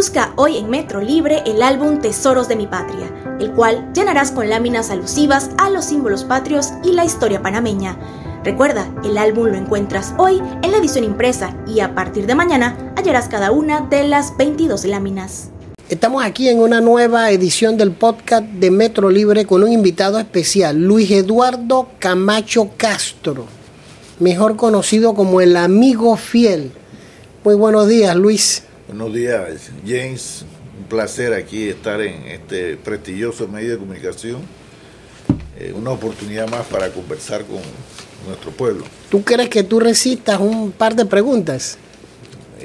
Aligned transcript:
Busca 0.00 0.32
hoy 0.36 0.56
en 0.56 0.70
Metro 0.70 1.02
Libre 1.02 1.42
el 1.44 1.60
álbum 1.60 2.00
Tesoros 2.00 2.48
de 2.48 2.56
mi 2.56 2.66
Patria, 2.66 3.12
el 3.38 3.52
cual 3.52 3.92
llenarás 3.92 4.30
con 4.30 4.48
láminas 4.48 4.88
alusivas 4.88 5.50
a 5.58 5.68
los 5.68 5.84
símbolos 5.84 6.24
patrios 6.24 6.70
y 6.82 6.92
la 6.92 7.04
historia 7.04 7.42
panameña. 7.42 7.98
Recuerda, 8.42 8.90
el 9.04 9.18
álbum 9.18 9.48
lo 9.48 9.56
encuentras 9.58 10.14
hoy 10.16 10.40
en 10.62 10.70
la 10.70 10.78
edición 10.78 11.04
impresa 11.04 11.54
y 11.66 11.80
a 11.80 11.94
partir 11.94 12.24
de 12.26 12.34
mañana 12.34 12.94
hallarás 12.96 13.28
cada 13.28 13.50
una 13.50 13.82
de 13.82 14.04
las 14.04 14.34
22 14.38 14.86
láminas. 14.86 15.50
Estamos 15.90 16.24
aquí 16.24 16.48
en 16.48 16.60
una 16.60 16.80
nueva 16.80 17.30
edición 17.30 17.76
del 17.76 17.92
podcast 17.92 18.46
de 18.46 18.70
Metro 18.70 19.10
Libre 19.10 19.44
con 19.44 19.62
un 19.62 19.70
invitado 19.70 20.18
especial, 20.18 20.78
Luis 20.78 21.10
Eduardo 21.10 21.90
Camacho 21.98 22.70
Castro, 22.78 23.44
mejor 24.18 24.56
conocido 24.56 25.12
como 25.12 25.42
el 25.42 25.56
amigo 25.56 26.16
fiel. 26.16 26.72
Muy 27.44 27.54
buenos 27.54 27.86
días, 27.86 28.16
Luis. 28.16 28.62
Buenos 28.90 29.14
días, 29.14 29.70
James. 29.86 30.44
Un 30.76 30.84
placer 30.88 31.32
aquí 31.32 31.68
estar 31.68 32.00
en 32.00 32.26
este 32.26 32.76
prestigioso 32.76 33.46
medio 33.46 33.70
de 33.70 33.78
comunicación. 33.78 34.38
Eh, 35.56 35.72
una 35.76 35.92
oportunidad 35.92 36.50
más 36.50 36.66
para 36.66 36.90
conversar 36.90 37.44
con 37.44 37.60
nuestro 38.26 38.50
pueblo. 38.50 38.84
¿Tú 39.08 39.22
crees 39.22 39.48
que 39.48 39.62
tú 39.62 39.78
resistas 39.78 40.40
un 40.40 40.72
par 40.72 40.96
de 40.96 41.06
preguntas? 41.06 41.78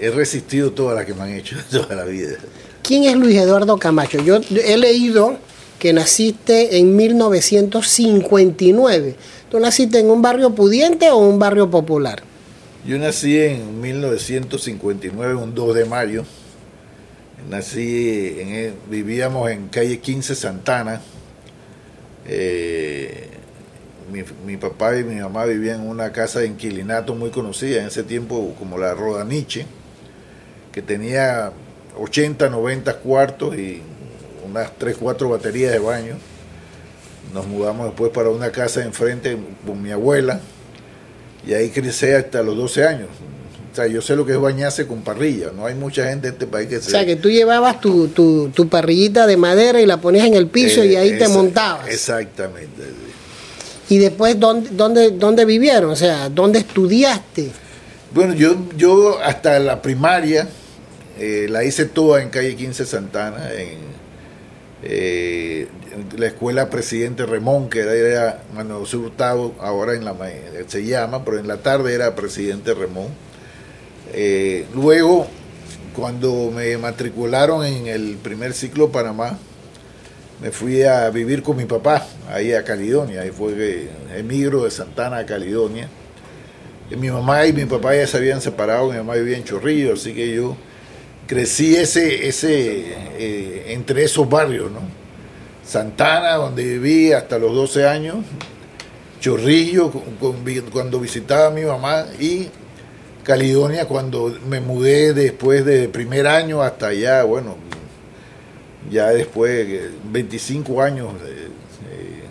He 0.02 0.10
resistido 0.10 0.72
todas 0.72 0.96
las 0.96 1.06
que 1.06 1.14
me 1.14 1.22
han 1.22 1.30
hecho 1.30 1.58
toda 1.72 1.94
la 1.94 2.06
vida. 2.06 2.38
¿Quién 2.82 3.04
es 3.04 3.16
Luis 3.16 3.38
Eduardo 3.38 3.78
Camacho? 3.78 4.20
Yo 4.24 4.40
he 4.50 4.78
leído 4.78 5.38
que 5.78 5.94
naciste 5.94 6.80
en 6.80 6.96
1959. 6.96 9.16
¿Tú 9.52 9.60
naciste 9.60 10.00
en 10.00 10.10
un 10.10 10.24
barrio 10.24 10.56
pudiente 10.56 11.12
o 11.12 11.18
un 11.18 11.38
barrio 11.38 11.70
popular? 11.70 12.24
Yo 12.86 13.00
nací 13.00 13.40
en 13.40 13.82
1959, 13.82 15.34
un 15.34 15.56
2 15.56 15.74
de 15.74 15.86
mayo. 15.86 16.24
Nací, 17.50 18.36
en, 18.38 18.76
vivíamos 18.88 19.50
en 19.50 19.70
calle 19.70 20.00
15 20.00 20.36
Santana. 20.36 21.02
Eh, 22.28 23.28
mi, 24.46 24.58
papá 24.58 24.96
y 24.98 25.04
mi 25.04 25.16
mamá 25.16 25.46
vivían 25.46 25.82
en 25.82 25.88
una 25.88 26.12
casa 26.12 26.42
de 26.42 26.48
inquilinato 26.48 27.16
muy 27.16 27.32
conocida 27.32 27.82
en 27.82 27.88
ese 27.88 28.04
tiempo 28.04 28.54
como 28.60 28.78
la 28.78 28.94
Rodaniche, 28.94 29.66
que 30.72 30.84
tenía 30.84 31.52
80, 31.98 32.50
90 32.50 33.00
cuartos 33.00 33.58
y 33.58 33.82
unas 34.48 34.78
3, 34.78 34.98
4 35.00 35.28
baterías 35.28 35.72
de 35.72 35.80
baño. 35.80 36.18
Nos 37.34 37.48
mudamos 37.48 37.88
después 37.88 38.12
para 38.12 38.30
una 38.30 38.52
casa 38.52 38.84
enfrente 38.84 39.36
con 39.66 39.82
mi 39.82 39.90
abuela 39.90 40.40
y 41.46 41.54
ahí 41.54 41.70
crecí 41.70 42.08
hasta 42.08 42.42
los 42.42 42.56
12 42.58 42.88
años. 42.88 43.10
O 43.72 43.76
sea, 43.76 43.88
yo 43.88 44.02
sé 44.02 44.16
lo 44.16 44.26
que 44.26 44.32
es 44.32 44.40
bañarse 44.40 44.88
con 44.88 45.02
parrilla. 45.02 45.52
No 45.54 45.66
hay 45.66 45.76
mucha 45.76 46.08
gente 46.08 46.30
en 46.30 46.34
este 46.34 46.48
país 46.48 46.70
que 46.70 46.80
se... 46.80 46.88
O 46.88 46.92
sea, 46.92 47.06
que 47.06 47.18
tú 47.18 47.30
llevabas 47.30 47.82
tu, 47.82 48.08
tu, 48.08 48.70
parrillita 48.70 49.28
de 49.28 49.36
madera 49.36 49.82
y 49.82 49.86
la 49.86 50.00
ponías 50.00 50.26
en 50.28 50.34
el 50.34 50.48
piso 50.48 50.84
y 50.84 50.96
ahí 50.96 51.18
te 51.18 51.28
montabas. 51.28 51.90
Exactamente. 51.90 52.84
¿Y 53.90 53.98
después 53.98 54.40
dónde, 54.40 54.70
dónde, 54.72 55.12
dónde 55.12 55.44
vivieron? 55.44 55.92
O 55.92 55.96
sea, 55.96 56.30
¿dónde 56.30 56.60
estudiaste? 56.60 57.52
Bueno, 58.14 58.34
yo, 58.34 58.56
yo 58.78 59.20
hasta 59.22 59.60
la 59.60 59.82
primaria 59.82 60.48
eh, 61.20 61.48
la 61.50 61.64
hice 61.66 61.86
toda 61.86 62.22
en 62.22 62.30
calle 62.30 62.56
15 62.56 62.86
Santana, 62.86 63.52
en, 63.54 63.95
eh, 64.84 65.68
la 66.18 66.28
escuela 66.28 66.70
Presidente 66.70 67.26
Remón, 67.26 67.70
que 67.70 67.80
era 67.80 68.44
Manuel 68.54 68.84
Hurtado, 68.94 69.54
ahora 69.60 69.96
en 69.96 70.06
la, 70.06 70.16
se 70.68 70.86
llama, 70.86 71.24
pero 71.24 71.40
en 71.40 71.48
la 71.48 71.58
tarde 71.58 71.94
era 71.94 72.16
Presidente 72.16 72.74
Remón. 72.74 73.08
Eh, 74.14 74.66
luego, 74.74 75.28
cuando 75.96 76.52
me 76.52 76.78
matricularon 76.78 77.66
en 77.66 77.88
el 77.88 78.18
primer 78.18 78.54
ciclo 78.54 78.92
Panamá, 78.92 79.38
me 80.42 80.52
fui 80.52 80.84
a 80.84 81.10
vivir 81.10 81.42
con 81.42 81.56
mi 81.56 81.66
papá, 81.66 82.06
ahí 82.30 82.54
a 82.54 82.64
Caledonia, 82.64 83.22
ahí 83.22 83.32
fue 83.32 83.56
que 83.56 83.90
emigro 84.18 84.66
de 84.66 84.72
Santana 84.72 85.20
a 85.20 85.26
Caledonia. 85.26 85.90
Y 86.92 86.96
mi 86.98 87.10
mamá 87.10 87.46
y 87.48 87.54
mi 87.54 87.66
papá 87.66 87.96
ya 87.96 88.06
se 88.06 88.18
habían 88.18 88.42
separado, 88.42 88.92
mi 88.92 88.98
mamá 88.98 89.16
vivía 89.16 89.38
en 89.38 89.44
Chorrillo, 89.44 89.94
así 89.94 90.14
que 90.14 90.36
yo 90.36 90.56
crecí 91.28 91.76
ese, 91.76 92.28
ese, 92.28 92.94
eh, 93.18 93.66
entre 93.70 94.04
esos 94.04 94.30
barrios, 94.30 94.72
¿no? 94.72 94.82
Santana, 95.66 96.36
donde 96.36 96.64
viví 96.64 97.12
hasta 97.12 97.40
los 97.40 97.54
12 97.56 97.88
años, 97.88 98.18
Chorrillo, 99.20 99.92
cuando 100.72 101.00
visitaba 101.00 101.48
a 101.48 101.50
mi 101.50 101.64
mamá, 101.64 102.06
y 102.20 102.48
Caledonia, 103.24 103.88
cuando 103.88 104.38
me 104.48 104.60
mudé 104.60 105.14
después 105.14 105.66
de 105.66 105.90
primer 105.90 106.28
año 106.28 106.62
hasta 106.62 106.88
allá, 106.88 107.24
bueno, 107.24 107.56
ya 108.92 109.08
después, 109.10 109.68
25 110.12 110.82
años, 110.84 111.08
eh, 111.26 111.48
eh, 111.90 112.24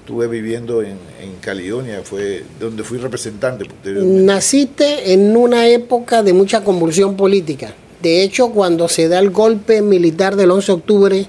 estuve 0.00 0.26
viviendo 0.28 0.82
en, 0.82 0.98
en, 1.22 1.36
Caledonia, 1.40 2.02
fue 2.04 2.44
donde 2.60 2.82
fui 2.82 2.98
representante. 2.98 3.64
Naciste 3.84 5.14
en 5.14 5.34
una 5.34 5.66
época 5.68 6.22
de 6.22 6.34
mucha 6.34 6.62
convulsión 6.62 7.16
política. 7.16 7.72
De 8.02 8.22
hecho, 8.22 8.50
cuando 8.50 8.88
se 8.88 9.08
da 9.08 9.18
el 9.18 9.30
golpe 9.30 9.82
militar 9.82 10.36
del 10.36 10.50
11 10.50 10.66
de 10.66 10.72
octubre 10.72 11.26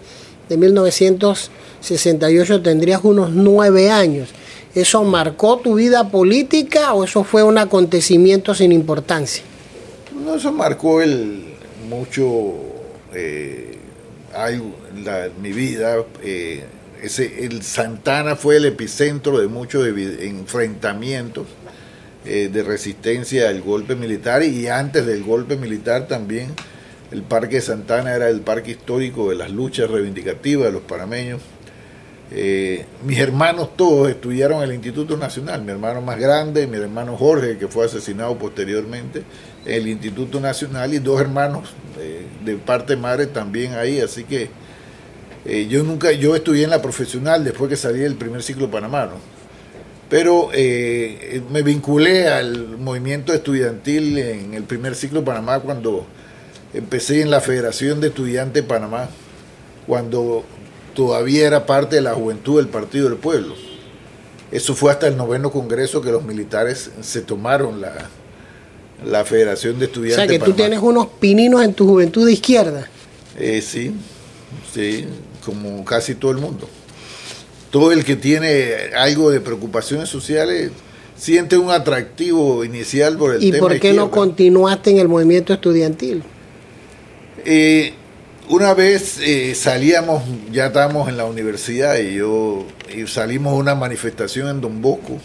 de 0.49 0.57
1968, 0.57 2.61
tendrías 2.61 3.03
unos 3.03 3.31
nueve 3.31 3.89
años. 3.89 4.29
¿Eso 4.75 5.03
marcó 5.03 5.57
tu 5.57 5.75
vida 5.75 6.09
política 6.09 6.93
o 6.93 7.03
eso 7.03 7.23
fue 7.23 7.43
un 7.43 7.57
acontecimiento 7.57 8.53
sin 8.53 8.71
importancia? 8.71 9.43
No, 10.23 10.35
eso 10.35 10.51
marcó 10.51 11.01
el 11.01 11.45
mucho 11.89 12.53
eh, 13.13 13.77
mi 15.41 15.51
vida. 15.51 15.97
Eh, 16.21 16.63
ese, 17.01 17.45
el 17.45 17.63
Santana 17.63 18.35
fue 18.35 18.57
el 18.57 18.65
epicentro 18.65 19.39
de 19.39 19.47
muchos 19.47 19.87
enfrentamientos 19.87 21.47
eh, 22.27 22.49
de 22.51 22.63
resistencia 22.63 23.49
al 23.49 23.61
golpe 23.61 23.95
militar 23.95 24.43
y 24.43 24.67
antes 24.67 25.05
del 25.05 25.23
golpe 25.23 25.55
militar 25.55 26.07
también 26.07 26.53
el 27.11 27.21
Parque 27.21 27.61
Santana 27.61 28.13
era 28.13 28.29
el 28.29 28.41
parque 28.41 28.71
histórico 28.71 29.29
de 29.29 29.35
las 29.35 29.49
luchas 29.49 29.89
reivindicativas 29.89 30.65
de 30.65 30.71
los 30.73 30.81
parameños. 30.81 31.41
Eh, 32.29 32.85
mis 33.05 33.17
hermanos 33.19 33.77
todos 33.77 34.09
estudiaron 34.09 34.57
en 34.57 34.69
el 34.69 34.75
Instituto 34.75 35.15
Nacional, 35.15 35.61
mi 35.61 35.71
hermano 35.71 36.01
más 36.01 36.19
grande, 36.19 36.67
mi 36.67 36.75
hermano 36.77 37.15
Jorge, 37.15 37.57
que 37.57 37.69
fue 37.69 37.85
asesinado 37.85 38.37
posteriormente, 38.37 39.23
en 39.65 39.73
el 39.73 39.87
Instituto 39.87 40.41
Nacional, 40.41 40.93
y 40.93 40.99
dos 40.99 41.21
hermanos 41.21 41.69
de 42.43 42.55
parte 42.57 42.97
madre 42.97 43.27
también 43.27 43.73
ahí, 43.75 44.01
así 44.01 44.25
que 44.25 44.49
eh, 45.45 45.67
yo 45.69 45.83
nunca, 45.83 46.11
yo 46.11 46.35
estudié 46.35 46.65
en 46.65 46.69
la 46.69 46.81
profesional 46.81 47.43
después 47.43 47.69
que 47.69 47.77
salí 47.77 47.99
del 47.99 48.15
primer 48.15 48.43
ciclo 48.43 48.69
panamano 48.69 49.13
pero 50.09 50.49
eh, 50.53 51.41
me 51.51 51.63
vinculé 51.63 52.29
al 52.29 52.77
movimiento 52.77 53.33
estudiantil 53.33 54.17
en 54.17 54.53
el 54.53 54.63
primer 54.63 54.95
ciclo 54.95 55.19
de 55.19 55.25
Panamá 55.25 55.59
cuando 55.59 56.05
empecé 56.73 57.21
en 57.21 57.29
la 57.29 57.41
Federación 57.41 57.99
de 57.99 58.07
Estudiantes 58.07 58.63
de 58.63 58.67
Panamá, 58.67 59.09
cuando 59.85 60.45
todavía 60.93 61.45
era 61.45 61.65
parte 61.65 61.97
de 61.97 62.01
la 62.01 62.13
juventud 62.13 62.57
del 62.57 62.69
Partido 62.69 63.09
del 63.09 63.17
Pueblo. 63.17 63.55
Eso 64.49 64.75
fue 64.75 64.91
hasta 64.91 65.07
el 65.07 65.17
noveno 65.17 65.51
congreso 65.51 66.01
que 66.01 66.11
los 66.11 66.23
militares 66.23 66.89
se 67.01 67.21
tomaron 67.21 67.81
la, 67.81 68.09
la 69.05 69.25
Federación 69.25 69.77
de 69.77 69.85
Estudiantes. 69.85 70.25
O 70.25 70.29
sea 70.29 70.39
que 70.39 70.43
tú 70.43 70.53
tienes 70.53 70.79
unos 70.79 71.07
pininos 71.19 71.63
en 71.63 71.73
tu 71.73 71.85
juventud 71.85 72.25
de 72.25 72.31
izquierda. 72.31 72.87
Eh, 73.37 73.61
sí, 73.61 73.93
sí, 74.73 75.05
como 75.43 75.83
casi 75.83 76.15
todo 76.15 76.31
el 76.31 76.37
mundo 76.37 76.69
todo 77.69 77.91
el 77.91 78.05
que 78.05 78.15
tiene 78.15 78.73
algo 78.95 79.31
de 79.31 79.41
preocupaciones 79.41 80.09
sociales 80.09 80.71
siente 81.17 81.57
un 81.57 81.71
atractivo 81.71 82.63
inicial 82.63 83.17
por 83.17 83.33
el 83.33 83.41
tema. 83.41 83.57
¿Y 83.57 83.59
por 83.59 83.79
qué 83.79 83.93
no 83.93 84.11
continuaste 84.11 84.91
en 84.91 84.99
el 84.99 85.07
movimiento 85.07 85.53
estudiantil? 85.53 86.23
Eh, 87.43 87.93
una 88.49 88.73
vez 88.73 89.19
eh, 89.21 89.55
salíamos, 89.55 90.23
ya 90.51 90.67
estábamos 90.67 91.09
en 91.09 91.17
la 91.17 91.25
universidad 91.25 91.97
y 91.97 92.15
yo 92.15 92.65
salimos 93.07 93.53
a 93.53 93.55
una 93.55 93.75
manifestación 93.75 94.47
en 94.49 94.61
Don 94.61 94.81
Bosco. 94.81 95.19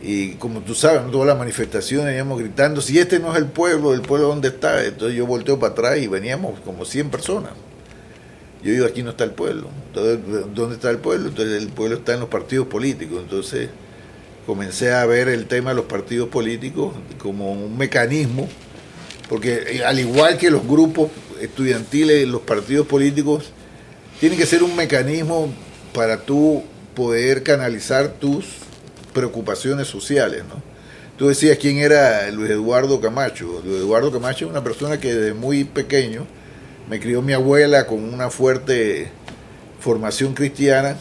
Y 0.00 0.32
como 0.34 0.60
tú 0.60 0.76
sabes, 0.76 1.10
todas 1.10 1.26
las 1.26 1.36
manifestaciones 1.36 2.14
íbamos 2.14 2.38
gritando, 2.38 2.80
si 2.80 3.00
este 3.00 3.18
no 3.18 3.32
es 3.32 3.38
el 3.38 3.46
pueblo, 3.46 3.94
el 3.94 4.02
pueblo 4.02 4.28
dónde 4.28 4.48
está. 4.48 4.84
Entonces 4.84 5.16
yo 5.16 5.26
volteo 5.26 5.58
para 5.58 5.72
atrás 5.72 5.98
y 5.98 6.06
veníamos 6.06 6.60
como 6.60 6.84
100 6.84 7.10
personas. 7.10 7.50
Yo 8.62 8.72
digo, 8.72 8.86
aquí 8.86 9.02
no 9.02 9.10
está 9.10 9.24
el 9.24 9.30
pueblo. 9.32 9.68
Entonces, 9.88 10.18
¿dónde 10.54 10.74
está 10.74 10.90
el 10.90 10.98
pueblo? 10.98 11.28
Entonces, 11.28 11.62
el 11.62 11.68
pueblo 11.68 11.96
está 11.96 12.14
en 12.14 12.20
los 12.20 12.28
partidos 12.28 12.66
políticos. 12.66 13.20
Entonces, 13.22 13.70
comencé 14.46 14.92
a 14.92 15.04
ver 15.06 15.28
el 15.28 15.46
tema 15.46 15.70
de 15.70 15.76
los 15.76 15.84
partidos 15.84 16.28
políticos 16.28 16.94
como 17.18 17.52
un 17.52 17.76
mecanismo, 17.76 18.48
porque 19.28 19.62
eh, 19.68 19.84
al 19.84 20.00
igual 20.00 20.38
que 20.38 20.50
los 20.50 20.66
grupos 20.66 21.10
estudiantiles, 21.40 22.26
los 22.26 22.40
partidos 22.40 22.86
políticos 22.86 23.52
tienen 24.18 24.38
que 24.38 24.46
ser 24.46 24.62
un 24.62 24.74
mecanismo 24.74 25.52
para 25.92 26.22
tú 26.22 26.62
poder 26.94 27.42
canalizar 27.42 28.08
tus 28.14 28.46
preocupaciones 29.12 29.86
sociales, 29.86 30.42
¿no? 30.48 30.62
Tú 31.18 31.28
decías 31.28 31.58
quién 31.58 31.78
era 31.78 32.30
Luis 32.30 32.50
Eduardo 32.50 33.00
Camacho. 33.00 33.60
Luis 33.64 33.78
Eduardo 33.80 34.12
Camacho 34.12 34.46
es 34.46 34.50
una 34.50 34.62
persona 34.62 34.98
que 34.98 35.12
desde 35.12 35.34
muy 35.34 35.64
pequeño 35.64 36.26
me 36.88 37.00
crió 37.00 37.22
mi 37.22 37.32
abuela 37.32 37.86
con 37.86 38.02
una 38.02 38.30
fuerte 38.30 39.08
formación 39.80 40.34
cristiana. 40.34 40.96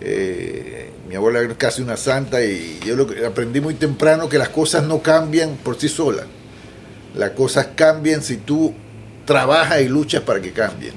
Eh, 0.00 0.90
mi 1.08 1.14
abuela 1.14 1.40
era 1.40 1.54
casi 1.54 1.82
una 1.82 1.96
santa 1.96 2.44
y 2.44 2.80
yo 2.84 2.96
lo 2.96 3.06
aprendí 3.26 3.60
muy 3.60 3.74
temprano 3.74 4.28
que 4.28 4.38
las 4.38 4.48
cosas 4.48 4.84
no 4.84 5.00
cambian 5.00 5.56
por 5.56 5.78
sí 5.78 5.88
solas. 5.88 6.26
Las 7.14 7.30
cosas 7.30 7.68
cambian 7.74 8.22
si 8.22 8.36
tú 8.36 8.74
trabajas 9.24 9.80
y 9.80 9.88
luchas 9.88 10.22
para 10.22 10.40
que 10.40 10.52
cambien. 10.52 10.92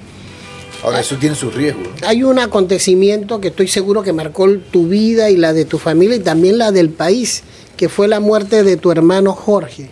Ahora, 0.84 1.02
eso 1.02 1.18
tiene 1.18 1.36
sus 1.36 1.54
riesgos. 1.54 1.88
Hay 2.04 2.24
un 2.24 2.40
acontecimiento 2.40 3.42
que 3.42 3.50
estoy 3.50 3.68
seguro 3.68 4.02
que 4.02 4.14
marcó 4.14 4.50
tu 4.72 4.88
vida 4.88 5.30
y 5.30 5.36
la 5.36 5.52
de 5.52 5.66
tu 5.66 5.78
familia 5.78 6.16
y 6.16 6.20
también 6.20 6.58
la 6.58 6.72
del 6.72 6.90
país, 6.90 7.44
que 7.76 7.90
fue 7.90 8.08
la 8.08 8.22
muerte 8.22 8.64
de 8.64 8.78
tu 8.78 8.92
hermano 8.92 9.34
Jorge. 9.34 9.90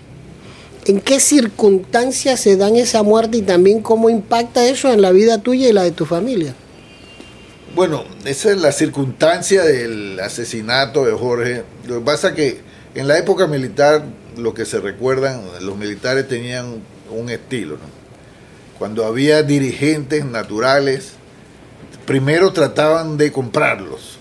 ¿En 0.88 1.02
qué 1.02 1.20
circunstancias 1.20 2.40
se 2.40 2.56
dan 2.56 2.78
esa 2.78 3.04
muerte 3.04 3.38
y 3.38 3.42
también 3.42 3.82
cómo 3.82 4.10
impacta 4.10 4.66
eso 4.66 4.94
en 4.94 5.02
la 5.02 5.12
vida 5.12 5.38
tuya 5.40 5.68
y 5.68 5.74
la 5.74 5.84
de 5.84 5.92
tu 5.92 6.06
familia? 6.06 6.56
Bueno, 7.76 8.06
esa 8.24 8.52
es 8.52 8.58
la 8.58 8.72
circunstancia 8.72 9.64
del 9.64 10.18
asesinato 10.22 11.04
de 11.04 11.12
Jorge. 11.12 11.64
Lo 11.86 12.00
que 12.00 12.06
pasa 12.06 12.30
es 12.30 12.36
que 12.36 12.62
en 12.96 13.10
la 13.10 13.18
época 13.18 13.48
militar, 13.48 14.06
lo 14.38 14.54
que 14.54 14.66
se 14.66 14.80
recuerdan, 14.80 15.42
los 15.60 15.76
militares 15.76 16.26
tenían 16.26 16.82
un 17.12 17.30
estilo, 17.30 17.76
¿no? 17.76 17.98
Cuando 18.80 19.04
había 19.04 19.44
dirigentes 19.44 20.24
naturales, 20.24 21.12
primero 22.06 22.54
trataban 22.54 23.18
de 23.18 23.34
comprarlos. 23.34 24.20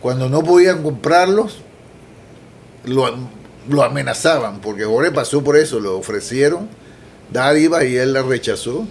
Cuando 0.00 0.28
no 0.28 0.42
podían 0.42 0.82
comprarlos, 0.82 1.58
lo, 2.84 3.06
lo 3.68 3.82
amenazaban, 3.82 4.60
porque 4.60 4.84
Jorge 4.84 5.10
pasó 5.10 5.42
por 5.42 5.56
eso, 5.56 5.80
lo 5.80 5.98
ofrecieron 5.98 6.68
dádivas 7.32 7.84
y 7.84 7.96
él 7.96 8.12
la 8.12 8.22
rechazó. 8.22 8.86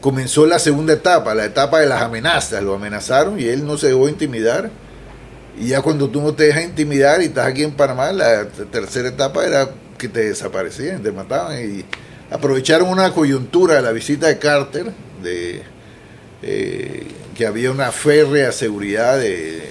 Comenzó 0.00 0.46
la 0.46 0.58
segunda 0.58 0.92
etapa, 0.92 1.34
la 1.34 1.46
etapa 1.46 1.80
de 1.80 1.86
las 1.86 2.02
amenazas, 2.02 2.62
lo 2.62 2.74
amenazaron 2.74 3.40
y 3.40 3.44
él 3.44 3.66
no 3.66 3.78
se 3.78 3.88
dejó 3.88 4.08
intimidar. 4.08 4.70
Y 5.58 5.68
ya 5.68 5.80
cuando 5.80 6.10
tú 6.10 6.20
no 6.20 6.34
te 6.34 6.44
dejas 6.44 6.64
intimidar 6.64 7.22
y 7.22 7.26
estás 7.26 7.46
aquí 7.46 7.62
en 7.62 7.72
Panamá, 7.72 8.12
la 8.12 8.46
tercera 8.46 9.08
etapa 9.08 9.46
era 9.46 9.70
que 9.96 10.08
te 10.08 10.28
desaparecían, 10.28 11.02
te 11.02 11.10
mataban 11.12 11.58
y 11.58 11.84
aprovecharon 12.30 12.88
una 12.88 13.12
coyuntura 13.12 13.76
de 13.76 13.82
la 13.82 13.92
visita 13.92 14.26
de 14.26 14.38
Carter, 14.38 14.92
de 15.22 15.62
eh, 16.42 17.06
que 17.34 17.46
había 17.46 17.70
una 17.70 17.90
férrea 17.90 18.52
seguridad 18.52 19.18
de, 19.18 19.70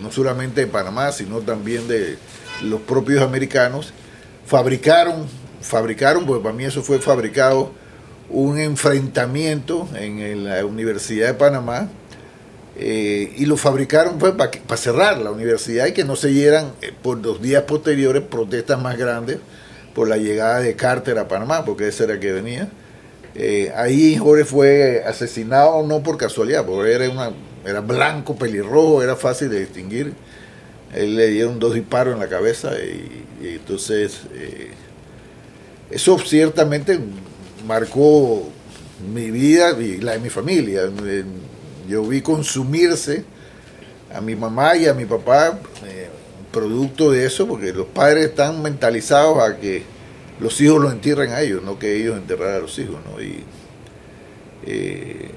no 0.00 0.12
solamente 0.12 0.60
de 0.60 0.66
Panamá, 0.66 1.10
sino 1.12 1.40
también 1.40 1.88
de 1.88 2.18
los 2.64 2.80
propios 2.80 3.22
americanos, 3.22 3.92
fabricaron, 4.46 5.26
fabricaron, 5.60 6.26
porque 6.26 6.42
para 6.42 6.54
mí 6.54 6.64
eso 6.64 6.82
fue 6.82 6.98
fabricado, 6.98 7.72
un 8.30 8.58
enfrentamiento 8.58 9.88
en 9.94 10.44
la 10.44 10.64
Universidad 10.64 11.28
de 11.28 11.34
Panamá, 11.34 11.88
eh, 12.76 13.32
y 13.36 13.46
lo 13.46 13.56
fabricaron 13.56 14.18
pues, 14.18 14.32
para 14.32 14.76
cerrar 14.76 15.18
la 15.18 15.30
universidad 15.30 15.86
y 15.86 15.92
que 15.92 16.02
no 16.02 16.16
se 16.16 16.28
dieran 16.28 16.72
eh, 16.82 16.92
por 17.02 17.18
los 17.18 17.40
días 17.40 17.62
posteriores 17.62 18.22
protestas 18.22 18.82
más 18.82 18.98
grandes 18.98 19.38
por 19.94 20.08
la 20.08 20.16
llegada 20.16 20.58
de 20.58 20.74
Carter 20.74 21.18
a 21.18 21.28
Panamá, 21.28 21.64
porque 21.64 21.86
ese 21.88 22.04
era 22.04 22.18
que 22.18 22.32
venía. 22.32 22.68
Eh, 23.36 23.72
ahí 23.76 24.16
Jorge 24.16 24.44
fue 24.44 25.04
asesinado 25.06 25.86
no 25.86 26.02
por 26.02 26.16
casualidad, 26.16 26.66
porque 26.66 26.92
era, 26.92 27.08
una, 27.08 27.30
era 27.64 27.80
blanco, 27.80 28.34
pelirrojo, 28.34 29.04
era 29.04 29.14
fácil 29.14 29.50
de 29.50 29.60
distinguir. 29.60 30.12
Él 30.94 31.16
le 31.16 31.28
dieron 31.28 31.58
dos 31.58 31.74
disparos 31.74 32.14
en 32.14 32.20
la 32.20 32.28
cabeza 32.28 32.72
y, 32.78 33.22
entonces 33.42 34.22
eh, 34.32 34.70
eso 35.90 36.18
ciertamente 36.18 36.98
marcó 37.66 38.48
mi 39.12 39.30
vida 39.30 39.78
y 39.78 39.98
la 39.98 40.12
de 40.12 40.18
mi 40.20 40.30
familia. 40.30 40.82
Yo 41.88 42.04
vi 42.04 42.22
consumirse 42.22 43.24
a 44.14 44.20
mi 44.20 44.34
mamá 44.36 44.76
y 44.76 44.86
a 44.86 44.94
mi 44.94 45.04
papá 45.04 45.58
eh, 45.86 46.08
producto 46.52 47.10
de 47.10 47.26
eso, 47.26 47.46
porque 47.46 47.72
los 47.72 47.86
padres 47.86 48.26
están 48.26 48.62
mentalizados 48.62 49.42
a 49.42 49.58
que 49.58 49.82
los 50.40 50.60
hijos 50.60 50.80
los 50.80 50.92
entierren 50.92 51.32
a 51.32 51.40
ellos, 51.40 51.62
no 51.62 51.78
que 51.78 51.96
ellos 51.96 52.16
enterrar 52.16 52.54
a 52.54 52.58
los 52.60 52.78
hijos. 52.78 52.96
¿no? 53.10 53.20
Y 53.20 53.42
eh, 54.66 55.30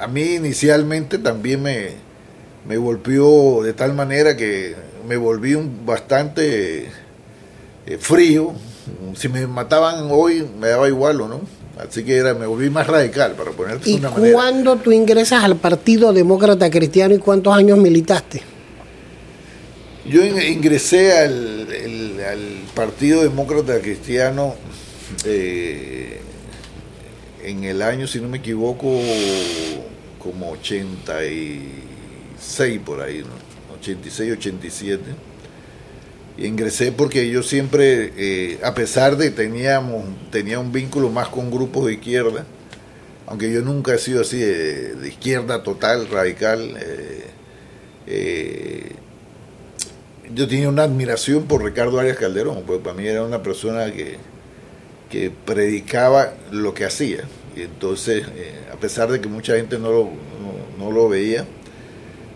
a 0.00 0.08
mí 0.08 0.34
inicialmente 0.34 1.18
también 1.18 1.62
me, 1.62 2.03
me 2.66 2.76
golpeó 2.76 3.62
de 3.62 3.72
tal 3.72 3.94
manera 3.94 4.36
que 4.36 4.74
me 5.06 5.16
volví 5.16 5.54
un 5.54 5.84
bastante 5.84 6.88
eh, 7.86 7.98
frío. 7.98 8.52
Si 9.16 9.28
me 9.28 9.46
mataban 9.46 10.08
hoy 10.10 10.46
me 10.58 10.68
daba 10.68 10.88
igual 10.88 11.20
o 11.20 11.28
no. 11.28 11.40
Así 11.78 12.04
que 12.04 12.16
era, 12.16 12.34
me 12.34 12.46
volví 12.46 12.70
más 12.70 12.86
radical, 12.86 13.32
para 13.32 13.50
ponerte 13.50 13.90
¿Y 13.90 13.96
una 13.96 14.10
manera. 14.10 14.28
¿Y 14.28 14.32
cuándo 14.32 14.76
tú 14.76 14.92
ingresas 14.92 15.42
al 15.42 15.56
Partido 15.56 16.12
Demócrata 16.12 16.70
Cristiano 16.70 17.14
y 17.14 17.18
cuántos 17.18 17.52
años 17.52 17.78
militaste? 17.78 18.42
Yo 20.06 20.24
ingresé 20.24 21.18
al, 21.18 21.66
Partido 22.74 23.22
Demócrata 23.22 23.80
Cristiano 23.80 24.54
eh, 25.24 26.20
en 27.44 27.64
el 27.64 27.82
año, 27.82 28.06
si 28.06 28.20
no 28.20 28.28
me 28.28 28.38
equivoco, 28.38 29.00
como 30.18 30.56
86 32.44 32.80
por 32.84 33.00
ahí, 33.00 33.18
¿no? 33.18 33.74
86, 33.78 34.32
87. 34.32 35.02
Y 36.36 36.46
ingresé 36.46 36.92
porque 36.92 37.28
yo 37.28 37.42
siempre, 37.42 38.12
eh, 38.16 38.58
a 38.62 38.74
pesar 38.74 39.16
de 39.16 39.30
teníamos, 39.30 40.04
tenía 40.30 40.58
un 40.58 40.72
vínculo 40.72 41.10
más 41.10 41.28
con 41.28 41.50
grupos 41.50 41.86
de 41.86 41.94
izquierda, 41.94 42.44
aunque 43.26 43.52
yo 43.52 43.62
nunca 43.62 43.94
he 43.94 43.98
sido 43.98 44.20
así 44.20 44.38
de, 44.38 45.08
izquierda 45.08 45.62
total, 45.62 46.08
radical, 46.08 46.76
eh, 48.06 48.92
yo 50.34 50.48
tenía 50.48 50.68
una 50.68 50.82
admiración 50.82 51.44
por 51.44 51.62
Ricardo 51.62 51.98
Arias 51.98 52.16
Calderón, 52.16 52.62
porque 52.66 52.82
para 52.82 52.96
mí 52.96 53.06
era 53.06 53.22
una 53.22 53.42
persona 53.42 53.92
que, 53.92 54.16
que 55.10 55.30
predicaba 55.30 56.34
lo 56.50 56.74
que 56.74 56.84
hacía. 56.84 57.24
Y 57.56 57.62
entonces, 57.62 58.26
eh, 58.34 58.52
a 58.72 58.76
pesar 58.76 59.10
de 59.10 59.20
que 59.20 59.28
mucha 59.28 59.54
gente 59.56 59.78
no 59.78 59.92
lo, 59.92 60.10
no, 60.78 60.90
lo 60.90 61.08
veía, 61.08 61.46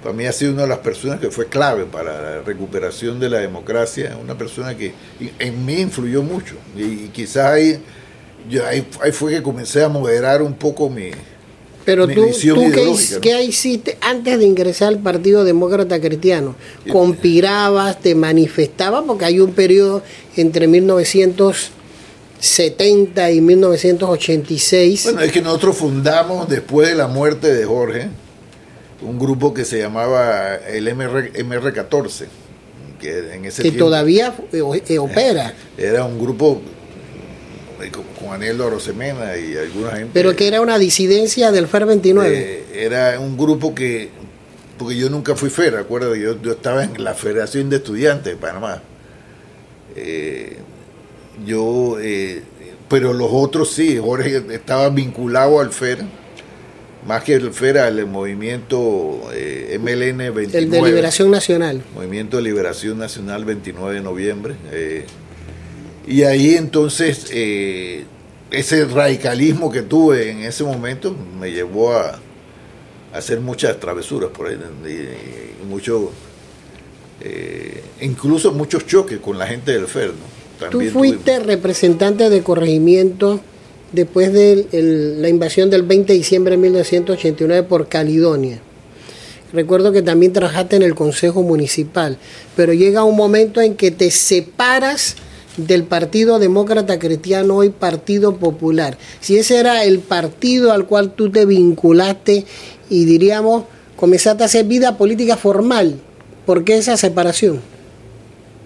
para 0.02 0.14
mí 0.14 0.26
ha 0.26 0.32
sido 0.32 0.52
una 0.52 0.62
de 0.62 0.68
las 0.68 0.78
personas 0.78 1.20
que 1.20 1.30
fue 1.30 1.46
clave 1.46 1.84
para 1.84 2.20
la 2.20 2.42
recuperación 2.42 3.18
de 3.18 3.28
la 3.28 3.38
democracia, 3.38 4.16
una 4.22 4.36
persona 4.36 4.76
que 4.76 4.92
en 5.38 5.64
mí 5.64 5.80
influyó 5.80 6.22
mucho. 6.22 6.56
Y, 6.76 7.08
quizás 7.08 7.46
ahí, 7.46 7.81
yo, 8.48 8.67
ahí, 8.67 8.86
ahí, 9.00 9.12
fue 9.12 9.32
que 9.32 9.43
comencé 9.43 9.82
a 9.82 9.88
moderar 9.88 10.43
un 10.43 10.55
poco 10.55 10.88
mi, 10.88 11.10
pero 11.88 12.06
tú, 12.06 12.31
tú 12.31 12.70
¿qué, 13.22 13.43
hiciste 13.43 13.96
antes 14.02 14.38
de 14.38 14.44
ingresar 14.44 14.88
al 14.88 14.98
Partido 14.98 15.43
Demócrata 15.43 15.98
Cristiano? 15.98 16.55
¿Conspirabas, 16.93 17.98
te 17.98 18.14
manifestabas? 18.14 19.05
Porque 19.06 19.24
hay 19.24 19.40
un 19.40 19.52
periodo 19.52 20.02
entre 20.36 20.67
1970 20.67 23.31
y 23.31 23.40
1986. 23.40 25.05
Bueno, 25.05 25.22
es 25.22 25.32
que 25.32 25.40
nosotros 25.40 25.78
fundamos 25.78 26.46
después 26.46 26.90
de 26.90 26.94
la 26.94 27.06
muerte 27.06 27.55
de 27.55 27.64
Jorge 27.64 28.10
un 29.02 29.19
grupo 29.19 29.55
que 29.55 29.64
se 29.64 29.78
llamaba 29.78 30.56
el 30.56 30.93
MR, 30.94 31.32
MR14. 31.32 32.26
Que, 33.00 33.34
en 33.34 33.44
ese 33.44 33.62
que 33.62 33.72
todavía 33.72 34.34
eh, 34.52 34.62
eh, 34.88 34.98
opera. 34.98 35.55
Era 35.76 36.05
un 36.05 36.19
grupo 36.19 36.60
con 38.19 38.32
Anel 38.32 38.58
Rosemena 38.58 39.36
y 39.36 39.56
alguna 39.56 39.93
gente. 39.93 40.10
Pero 40.12 40.34
que 40.34 40.48
era 40.48 40.60
una 40.60 40.78
disidencia 40.78 41.52
del 41.52 41.69
FER 41.69 41.86
29. 41.86 42.36
Eh, 42.36 42.64
era 42.74 43.20
un 43.20 43.36
grupo 43.36 43.74
que, 43.74 44.10
porque 44.76 44.96
yo 44.96 45.08
nunca 45.10 45.34
fui 45.34 45.50
FER, 45.50 45.76
acuerdo, 45.76 46.14
yo, 46.14 46.40
yo 46.43 46.52
estaba 46.52 46.84
en 46.84 47.02
la 47.02 47.14
Federación 47.14 47.70
de 47.70 47.76
Estudiantes 47.76 48.32
de 48.32 48.36
Panamá. 48.36 48.82
Eh, 49.94 50.58
yo, 51.46 51.98
eh, 52.00 52.43
pero 52.88 53.12
los 53.12 53.28
otros 53.32 53.70
sí, 53.70 53.98
Jorge 53.98 54.43
estaba 54.50 54.88
vinculado 54.90 55.60
al 55.60 55.70
FER, 55.70 56.05
más 57.06 57.24
que 57.24 57.34
el 57.34 57.52
FER 57.52 57.78
al 57.78 58.06
movimiento 58.06 59.20
MLN 59.78 60.34
29. 60.34 60.58
El 60.58 60.70
de 60.70 60.82
Liberación 60.82 61.31
Nacional. 61.31 61.82
Movimiento 61.94 62.36
de 62.38 62.43
Liberación 62.43 62.98
Nacional 62.98 63.44
29 63.44 63.94
de 63.94 64.00
noviembre. 64.02 64.55
Y 66.08 66.22
ahí 66.22 66.55
entonces 66.55 67.26
eh, 67.31 68.05
ese 68.50 68.86
radicalismo 68.86 69.70
que 69.70 69.82
tuve 69.82 70.31
en 70.31 70.38
ese 70.38 70.64
momento 70.64 71.14
me 71.38 71.52
llevó 71.52 71.93
a, 71.93 72.19
hacer 73.12 73.40
muchas 73.40 73.78
travesuras 73.81 74.31
por 74.31 74.48
ahí, 74.48 74.58
y, 74.86 75.67
mucho, 75.67 76.10
eh, 77.22 77.82
incluso 78.00 78.52
muchos 78.52 78.86
choques 78.86 79.19
con 79.19 79.38
la 79.38 79.46
gente 79.46 79.72
del 79.72 79.86
FER. 79.86 80.12
Tú 80.70 80.81
fuiste 80.93 81.38
representante 81.40 82.31
de 82.31 82.43
corregimiento 82.43 83.40
después 83.92 84.32
de 84.32 84.66
la 85.18 85.28
invasión 85.28 85.70
del 85.70 85.82
20 85.82 86.12
de 86.12 86.18
diciembre 86.18 86.52
de 86.52 86.58
1989 86.58 87.66
por 87.68 87.88
Caledonia. 87.88 88.60
Recuerdo 89.52 89.92
que 89.92 90.02
también 90.02 90.32
trabajaste 90.32 90.76
en 90.76 90.82
el 90.82 90.94
Consejo 90.94 91.42
Municipal, 91.42 92.18
pero 92.54 92.74
llega 92.74 93.04
un 93.04 93.16
momento 93.16 93.60
en 93.62 93.76
que 93.76 93.90
te 93.90 94.10
separas 94.10 95.16
del 95.56 95.84
Partido 95.84 96.38
Demócrata 96.38 96.98
Cristiano, 96.98 97.56
hoy 97.56 97.70
Partido 97.70 98.36
Popular. 98.36 98.96
Si 99.20 99.36
ese 99.38 99.58
era 99.58 99.84
el 99.84 99.98
partido 99.98 100.72
al 100.72 100.86
cual 100.86 101.12
tú 101.14 101.30
te 101.30 101.46
vinculaste 101.46 102.44
y 102.88 103.04
diríamos, 103.04 103.64
comenzaste 103.96 104.42
a 104.42 104.46
hacer 104.46 104.66
vida 104.66 104.96
política 104.96 105.36
formal, 105.36 105.96
¿por 106.46 106.64
qué 106.64 106.76
esa 106.76 106.96
separación? 106.96 107.60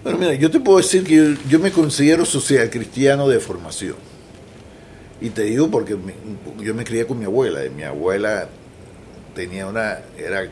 Bueno, 0.03 0.19
mira, 0.19 0.33
yo 0.33 0.51
te 0.51 0.59
puedo 0.59 0.77
decir 0.77 1.03
que 1.03 1.35
yo, 1.49 1.59
me 1.59 1.71
considero 1.71 2.25
social 2.25 2.69
cristiano 2.69 3.27
de 3.27 3.39
formación. 3.39 3.95
Y 5.23 5.29
te 5.29 5.43
digo 5.43 5.71
porque 5.71 5.95
yo 6.59 6.75
me 6.75 6.83
crié 6.83 7.07
con 7.07 7.17
mi 7.17 7.23
abuela. 7.23 7.65
Y 7.65 7.69
mi 7.69 7.83
abuela 7.83 8.49
tenía 9.33 9.65
una, 9.65 9.99
era 10.17 10.49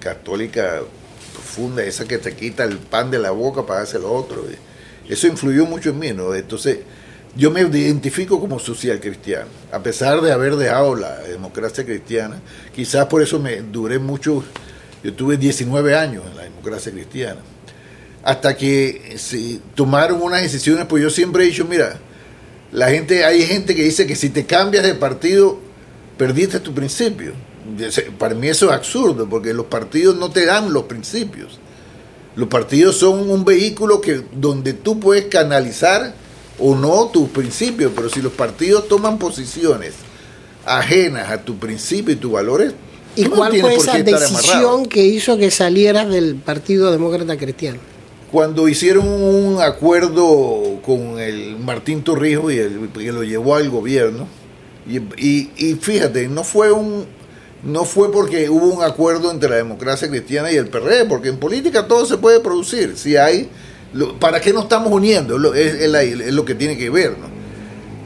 católica 0.00 0.80
profunda, 1.32 1.84
esa 1.84 2.06
que 2.08 2.18
te 2.18 2.34
quita 2.34 2.64
el 2.64 2.78
pan 2.78 3.12
de 3.12 3.20
la 3.20 3.30
boca 3.30 3.64
para 3.64 3.82
hacer 3.82 4.00
lo 4.00 4.12
otro. 4.12 4.44
Eso 5.08 5.28
influyó 5.28 5.64
mucho 5.64 5.90
en 5.90 6.00
mí, 6.00 6.12
¿no? 6.12 6.34
Entonces, 6.34 6.80
yo 7.36 7.52
me 7.52 7.60
identifico 7.60 8.40
como 8.40 8.58
social 8.58 8.98
cristiano, 8.98 9.46
a 9.70 9.80
pesar 9.80 10.20
de 10.20 10.32
haber 10.32 10.56
dejado 10.56 10.96
la 10.96 11.18
democracia 11.20 11.84
cristiana. 11.84 12.40
Quizás 12.74 13.06
por 13.06 13.22
eso 13.22 13.38
me 13.38 13.62
duré 13.62 14.00
mucho, 14.00 14.42
yo 15.04 15.14
tuve 15.14 15.36
19 15.36 15.94
años 15.96 16.24
en 16.28 16.36
la 16.36 16.42
democracia 16.42 16.90
cristiana 16.90 17.40
hasta 18.22 18.54
que 18.54 19.14
se 19.16 19.60
tomaron 19.74 20.20
unas 20.20 20.42
decisiones, 20.42 20.84
pues 20.86 21.02
yo 21.02 21.08
siempre 21.08 21.44
he 21.44 21.46
dicho, 21.46 21.64
mira, 21.64 21.98
la 22.72 22.88
gente, 22.90 23.24
hay 23.24 23.42
gente 23.42 23.74
que 23.74 23.82
dice 23.82 24.06
que 24.06 24.14
si 24.14 24.30
te 24.30 24.46
cambias 24.46 24.84
de 24.84 24.94
partido, 24.94 25.58
perdiste 26.16 26.60
tu 26.60 26.72
principio. 26.72 27.32
Para 28.18 28.34
mí 28.34 28.48
eso 28.48 28.66
es 28.66 28.72
absurdo, 28.72 29.28
porque 29.28 29.52
los 29.52 29.66
partidos 29.66 30.16
no 30.16 30.30
te 30.30 30.46
dan 30.46 30.72
los 30.72 30.84
principios. 30.84 31.58
Los 32.36 32.48
partidos 32.48 32.96
son 32.96 33.28
un 33.28 33.44
vehículo 33.44 34.00
que 34.00 34.22
donde 34.32 34.72
tú 34.72 35.00
puedes 35.00 35.26
canalizar 35.26 36.14
o 36.58 36.76
no 36.76 37.06
tus 37.08 37.28
principios, 37.30 37.92
pero 37.94 38.08
si 38.08 38.22
los 38.22 38.32
partidos 38.32 38.86
toman 38.86 39.18
posiciones 39.18 39.94
ajenas 40.64 41.30
a 41.30 41.42
tu 41.42 41.58
principio 41.58 42.14
y 42.14 42.16
tus 42.16 42.30
valores, 42.30 42.72
¿y 43.16 43.24
cuál 43.24 43.58
fue 43.58 43.74
esa 43.74 43.98
decisión 43.98 44.86
que 44.86 45.04
hizo 45.04 45.36
que 45.38 45.50
salieras 45.50 46.08
del 46.08 46.36
Partido 46.36 46.92
Demócrata 46.92 47.36
Cristiano? 47.36 47.80
Cuando 48.30 48.68
hicieron 48.68 49.06
un 49.08 49.60
acuerdo 49.60 50.80
con 50.84 51.18
el 51.18 51.56
Martín 51.58 52.02
Torrijos 52.02 52.52
y 52.52 52.58
el, 52.58 52.88
que 52.90 53.12
lo 53.12 53.24
llevó 53.24 53.56
al 53.56 53.68
gobierno, 53.70 54.28
y, 54.86 55.74
fíjate, 55.80 56.28
no 56.28 56.44
fue 56.44 56.72
un 56.72 57.06
no 57.62 57.84
fue 57.84 58.10
porque 58.10 58.48
hubo 58.48 58.68
un 58.68 58.82
acuerdo 58.82 59.30
entre 59.30 59.50
la 59.50 59.56
democracia 59.56 60.08
cristiana 60.08 60.50
y 60.50 60.56
el 60.56 60.68
PRD, 60.68 61.04
porque 61.04 61.28
en 61.28 61.36
política 61.36 61.86
todo 61.86 62.06
se 62.06 62.16
puede 62.16 62.40
producir. 62.40 62.96
Si 62.96 63.18
hay, 63.18 63.50
¿para 64.18 64.40
qué 64.40 64.50
nos 64.50 64.62
estamos 64.62 64.90
uniendo? 64.90 65.36
Es, 65.52 66.32
lo 66.32 66.44
que 66.46 66.54
tiene 66.54 66.78
que 66.78 66.88
ver, 66.88 67.10
¿no? 67.18 67.28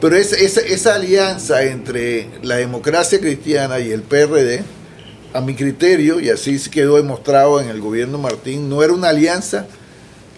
Pero 0.01 0.17
es, 0.17 0.33
esa 0.33 0.95
alianza 0.95 1.63
entre 1.63 2.27
la 2.43 2.57
democracia 2.57 3.17
cristiana 3.21 3.79
y 3.79 3.91
el 3.91 4.01
PRD, 4.01 4.61
a 5.33 5.39
mi 5.39 5.55
criterio, 5.55 6.19
y 6.19 6.29
así 6.29 6.59
quedó 6.69 6.97
demostrado 6.97 7.61
en 7.61 7.69
el 7.69 7.79
gobierno 7.79 8.17
Martín, 8.17 8.67
no 8.67 8.83
era 8.83 8.91
una 8.91 9.07
alianza 9.07 9.67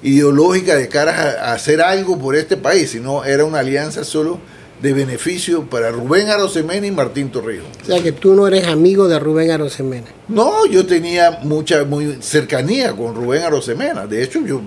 ideológica 0.04 0.76
de 0.76 0.88
cara 0.88 1.50
a, 1.50 1.54
hacer 1.54 1.82
algo 1.82 2.18
por 2.18 2.36
este 2.36 2.58
país, 2.58 2.92
sino 2.92 3.26
era 3.26 3.46
una 3.46 3.60
alianza 3.60 4.04
solo 4.04 4.40
de 4.82 4.94
beneficio 4.94 5.64
para 5.64 5.90
Rubén 5.90 6.30
Arosemena 6.30 6.86
y 6.86 6.92
Martín 6.92 7.32
Torrijos. 7.32 7.68
O 7.82 7.86
sea 7.86 8.02
que 8.02 8.12
tú 8.12 8.36
no 8.36 8.48
eres 8.48 8.68
amigo 8.68 9.08
de 9.08 9.18
Rubén 9.18 9.50
Arosemena. 9.50 10.08
No, 10.28 10.68
yo 10.68 10.86
tenía 10.86 11.40
mucha 11.44 11.84
muy 11.84 12.18
cercanía 12.22 12.96
con 12.96 13.16
Rubén 13.16 13.42
Arosemena. 13.42 14.06
De 14.06 14.24
hecho, 14.24 14.46
yo 14.46 14.62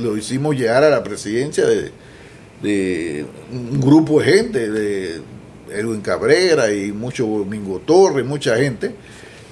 lo 0.00 0.16
hicimos 0.16 0.56
llegar 0.56 0.84
a 0.84 0.90
la 0.90 1.02
presidencia 1.02 1.66
de, 1.66 1.90
de 2.62 3.26
un 3.52 3.80
grupo 3.80 4.20
de 4.20 4.26
gente, 4.26 4.70
de 4.70 5.20
Edwin 5.74 6.02
Cabrera 6.02 6.72
y 6.72 6.92
mucho 6.92 7.26
Domingo 7.26 7.80
Torres, 7.84 8.24
mucha 8.24 8.56
gente. 8.56 8.92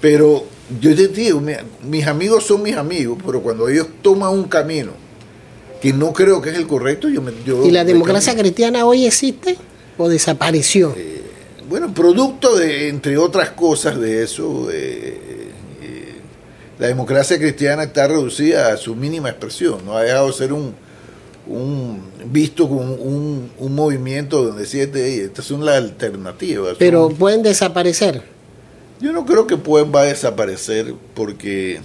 Pero 0.01 0.45
yo 0.79 0.95
te 0.95 1.09
digo, 1.09 1.43
mis 1.83 2.07
amigos 2.07 2.45
son 2.45 2.63
mis 2.63 2.77
amigos, 2.77 3.19
pero 3.25 3.43
cuando 3.43 3.69
ellos 3.69 3.89
toman 4.03 4.31
un 4.31 4.45
camino 4.45 4.93
que 5.81 5.93
no 5.93 6.13
creo 6.13 6.41
que 6.43 6.51
es 6.51 6.57
el 6.57 6.67
correcto, 6.67 7.09
yo 7.09 7.23
me... 7.23 7.33
¿Y 7.65 7.71
la 7.71 7.85
democracia 7.85 8.37
cristiana 8.37 8.85
hoy 8.85 9.07
existe 9.07 9.57
o 9.97 10.09
desapareció? 10.09 10.95
Eh, 10.97 11.23
bueno, 11.69 11.93
producto 11.95 12.57
de, 12.57 12.89
entre 12.89 13.17
otras 13.17 13.51
cosas 13.51 13.99
de 13.99 14.23
eso, 14.23 14.71
eh, 14.71 15.49
eh, 15.83 16.15
la 16.79 16.87
democracia 16.87 17.39
cristiana 17.39 17.85
está 17.85 18.07
reducida 18.07 18.73
a 18.73 18.77
su 18.77 18.95
mínima 18.95 19.31
expresión, 19.31 19.85
no 19.85 19.97
ha 19.97 20.03
dejado 20.03 20.27
de 20.27 20.33
ser 20.35 20.53
un, 20.53 20.75
un 21.47 22.03
visto 22.27 22.69
como 22.69 22.83
un, 22.83 23.51
un, 23.59 23.75
movimiento 23.75 24.45
donde 24.45 24.67
siete, 24.67 25.25
estas 25.25 25.47
son 25.47 25.65
las 25.65 25.77
alternativas. 25.77 26.77
Pero 26.79 27.09
pueden 27.09 27.43
desaparecer. 27.43 28.23
Yo 29.01 29.13
no 29.13 29.25
creo 29.25 29.47
que 29.47 29.57
puedan 29.57 29.93
va 29.95 30.03
a 30.03 30.05
desaparecer 30.05 30.95
porque 31.15 31.81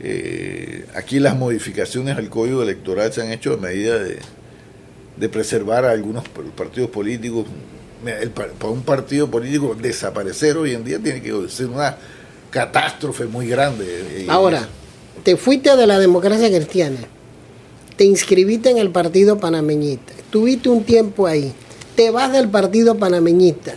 eh, 0.00 0.84
aquí 0.94 1.18
las 1.18 1.34
modificaciones 1.34 2.18
al 2.18 2.28
código 2.28 2.62
electoral 2.62 3.10
se 3.10 3.22
han 3.22 3.32
hecho 3.32 3.54
a 3.54 3.56
medida 3.56 3.98
de, 3.98 5.28
preservar 5.30 5.86
a 5.86 5.92
algunos 5.92 6.24
partidos 6.54 6.90
políticos. 6.90 7.46
para 8.34 8.70
un 8.70 8.82
partido 8.82 9.30
político 9.30 9.74
desaparecer 9.80 10.58
hoy 10.58 10.74
en 10.74 10.84
día 10.84 10.98
tiene 10.98 11.22
que 11.22 11.32
ser 11.48 11.66
una 11.66 11.96
catástrofe 12.50 13.24
muy 13.24 13.48
grande. 13.48 13.84
Eh, 13.86 14.26
Ahora, 14.28 14.68
te 15.22 15.38
fuiste 15.38 15.74
de 15.74 15.86
la 15.86 15.98
democracia 15.98 16.48
cristiana, 16.48 16.98
te 17.96 18.04
inscribiste 18.04 18.68
en 18.68 18.76
el 18.76 18.90
partido 18.90 19.38
panameñista, 19.38 20.12
estuviste 20.12 20.68
un 20.68 20.84
tiempo 20.84 21.26
ahí, 21.26 21.54
te 21.96 22.10
vas 22.10 22.30
del 22.30 22.48
partido 22.48 22.96
panameñista 22.96 23.74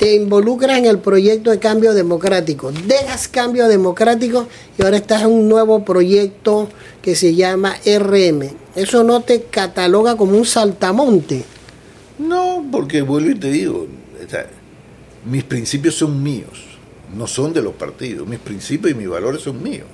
te 0.00 0.14
involucras 0.14 0.78
en 0.78 0.86
el 0.86 0.98
proyecto 0.98 1.50
de 1.50 1.58
cambio 1.58 1.92
democrático, 1.92 2.72
dejas 2.72 3.28
cambio 3.28 3.68
democrático 3.68 4.48
y 4.78 4.82
ahora 4.82 4.96
estás 4.96 5.20
en 5.22 5.28
un 5.28 5.46
nuevo 5.46 5.84
proyecto 5.84 6.70
que 7.02 7.14
se 7.14 7.34
llama 7.34 7.76
RM. 7.84 8.48
¿Eso 8.74 9.04
no 9.04 9.20
te 9.20 9.42
cataloga 9.42 10.16
como 10.16 10.38
un 10.38 10.46
saltamonte? 10.46 11.44
No, 12.18 12.64
porque 12.72 13.02
vuelvo 13.02 13.28
y 13.28 13.34
te 13.34 13.50
digo, 13.50 13.88
mis 15.26 15.44
principios 15.44 15.96
son 15.96 16.22
míos, 16.22 16.64
no 17.14 17.26
son 17.26 17.52
de 17.52 17.60
los 17.60 17.74
partidos, 17.74 18.26
mis 18.26 18.38
principios 18.38 18.92
y 18.92 18.94
mis 18.94 19.08
valores 19.08 19.42
son 19.42 19.62
míos. 19.62 19.86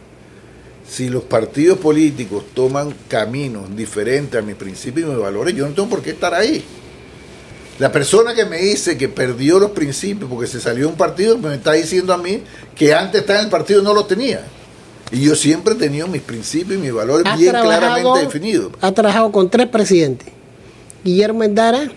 Si 0.88 1.08
los 1.08 1.24
partidos 1.24 1.78
políticos 1.78 2.44
toman 2.54 2.94
caminos 3.08 3.74
diferentes 3.74 4.40
a 4.40 4.44
mis 4.44 4.54
principios 4.54 5.08
y 5.08 5.10
mis 5.14 5.20
valores, 5.20 5.52
yo 5.52 5.66
no 5.66 5.74
tengo 5.74 5.88
por 5.88 6.00
qué 6.00 6.10
estar 6.10 6.32
ahí. 6.32 6.62
La 7.78 7.92
persona 7.92 8.34
que 8.34 8.46
me 8.46 8.56
dice 8.58 8.96
que 8.96 9.08
perdió 9.08 9.58
los 9.58 9.72
principios 9.72 10.30
porque 10.30 10.46
se 10.46 10.60
salió 10.60 10.86
de 10.86 10.92
un 10.92 10.96
partido, 10.96 11.36
me 11.36 11.54
está 11.54 11.72
diciendo 11.72 12.14
a 12.14 12.18
mí 12.18 12.42
que 12.74 12.94
antes 12.94 13.20
estar 13.20 13.36
en 13.36 13.44
el 13.44 13.50
partido 13.50 13.82
no 13.82 13.92
los 13.92 14.08
tenía. 14.08 14.44
Y 15.12 15.22
yo 15.22 15.36
siempre 15.36 15.74
he 15.74 15.76
tenido 15.76 16.08
mis 16.08 16.22
principios 16.22 16.78
y 16.78 16.82
mis 16.82 16.92
valores 16.92 17.26
bien 17.36 17.52
claramente 17.52 18.20
definidos. 18.20 18.72
Ha 18.80 18.92
trabajado 18.92 19.30
con 19.30 19.50
tres 19.50 19.68
presidentes. 19.68 20.28
Guillermo 21.04 21.44
Endara, 21.44 21.90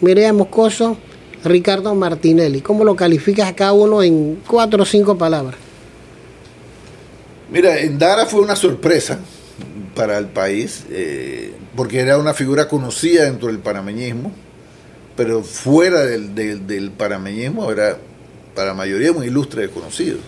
Mireya 0.00 0.32
Moscoso, 0.32 0.96
Ricardo 1.44 1.94
Martinelli. 1.94 2.60
¿Cómo 2.60 2.84
lo 2.84 2.96
calificas 2.96 3.48
a 3.48 3.54
cada 3.54 3.72
uno 3.72 4.02
en 4.02 4.42
cuatro 4.46 4.82
o 4.82 4.86
cinco 4.86 5.16
palabras? 5.16 5.54
Mira, 7.50 7.78
Endara 7.78 8.26
fue 8.26 8.40
una 8.40 8.56
sorpresa 8.56 9.20
para 9.94 10.18
el 10.18 10.26
país, 10.26 10.84
eh, 10.90 11.54
porque 11.76 12.00
era 12.00 12.18
una 12.18 12.34
figura 12.34 12.66
conocida 12.66 13.24
dentro 13.24 13.48
del 13.48 13.58
panameñismo 13.58 14.32
pero 15.16 15.42
fuera 15.42 16.04
del, 16.04 16.34
del, 16.34 16.90
panameñismo 16.90 17.70
era 17.70 17.98
para 18.54 18.68
la 18.68 18.74
mayoría 18.74 19.12
muy 19.12 19.26
ilustre 19.26 19.62
desconocido. 19.62 20.18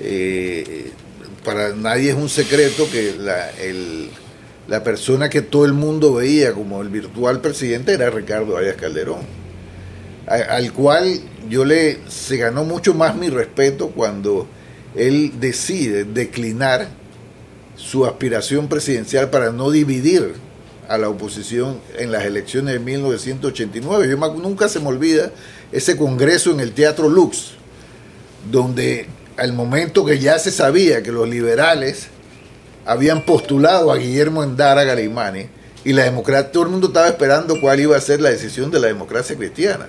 Eh, 0.00 0.90
para 1.44 1.74
nadie 1.74 2.10
es 2.10 2.16
un 2.16 2.28
secreto 2.28 2.88
que 2.90 3.14
la, 3.18 3.50
la 4.68 4.82
persona 4.82 5.30
que 5.30 5.42
todo 5.42 5.64
el 5.64 5.72
mundo 5.72 6.14
veía 6.14 6.52
como 6.52 6.82
el 6.82 6.88
virtual 6.88 7.40
presidente 7.40 7.92
era 7.92 8.10
Ricardo 8.10 8.56
Arias 8.56 8.76
Calderón, 8.76 9.20
al 10.26 10.72
cual 10.72 11.20
yo 11.48 11.64
le 11.64 11.98
se 12.08 12.36
ganó 12.36 12.64
mucho 12.64 12.94
más 12.94 13.14
mi 13.16 13.28
respeto 13.28 13.90
cuando 13.90 14.48
él 14.96 15.34
decide 15.38 16.04
declinar 16.04 16.88
su 17.76 18.06
aspiración 18.06 18.68
presidencial 18.68 19.30
para 19.30 19.52
no 19.52 19.70
dividir 19.70 20.34
a 20.88 20.98
la 20.98 21.08
oposición 21.08 21.80
en 21.98 22.12
las 22.12 22.24
elecciones 22.24 22.74
de 22.74 22.80
1989. 22.80 24.08
Yo 24.08 24.16
nunca 24.34 24.68
se 24.68 24.80
me 24.80 24.88
olvida 24.88 25.30
ese 25.72 25.96
congreso 25.96 26.50
en 26.50 26.60
el 26.60 26.72
Teatro 26.72 27.08
Lux, 27.08 27.52
donde 28.50 29.06
al 29.36 29.52
momento 29.52 30.04
que 30.04 30.18
ya 30.18 30.38
se 30.38 30.50
sabía 30.50 31.02
que 31.02 31.12
los 31.12 31.28
liberales 31.28 32.08
habían 32.84 33.24
postulado 33.24 33.90
a 33.90 33.96
Guillermo 33.96 34.42
Endara 34.42 34.84
Galimani 34.84 35.46
y 35.84 35.92
la 35.92 36.04
democracia, 36.04 36.50
todo 36.52 36.64
el 36.64 36.70
mundo 36.70 36.88
estaba 36.88 37.08
esperando 37.08 37.60
cuál 37.60 37.80
iba 37.80 37.96
a 37.96 38.00
ser 38.00 38.20
la 38.20 38.30
decisión 38.30 38.70
de 38.70 38.80
la 38.80 38.86
democracia 38.86 39.36
cristiana. 39.36 39.88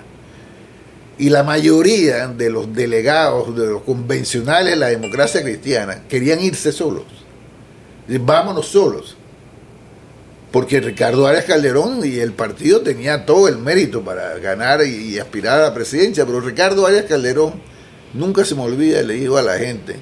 Y 1.19 1.29
la 1.29 1.43
mayoría 1.43 2.27
de 2.27 2.51
los 2.51 2.73
delegados, 2.73 3.55
de 3.55 3.65
los 3.65 3.81
convencionales 3.81 4.73
de 4.73 4.79
la 4.79 4.87
democracia 4.87 5.41
cristiana, 5.41 6.03
querían 6.07 6.39
irse 6.39 6.71
solos. 6.71 7.05
Vámonos 8.07 8.67
solos 8.67 9.16
porque 10.57 10.79
Ricardo 10.79 11.27
Arias 11.27 11.45
Calderón 11.45 12.01
y 12.03 12.17
el 12.17 12.33
partido 12.33 12.81
tenía 12.81 13.27
todo 13.27 13.47
el 13.47 13.59
mérito 13.59 14.01
para 14.01 14.39
ganar 14.39 14.83
y, 14.83 15.19
aspirar 15.19 15.59
a 15.59 15.65
la 15.65 15.73
presidencia, 15.75 16.25
pero 16.25 16.41
Ricardo 16.41 16.87
Arias 16.87 17.05
Calderón 17.05 17.61
nunca 18.15 18.43
se 18.43 18.55
me 18.55 18.63
olvida, 18.63 19.03
le 19.03 19.13
digo 19.13 19.37
a 19.37 19.43
la 19.43 19.59
gente, 19.59 19.97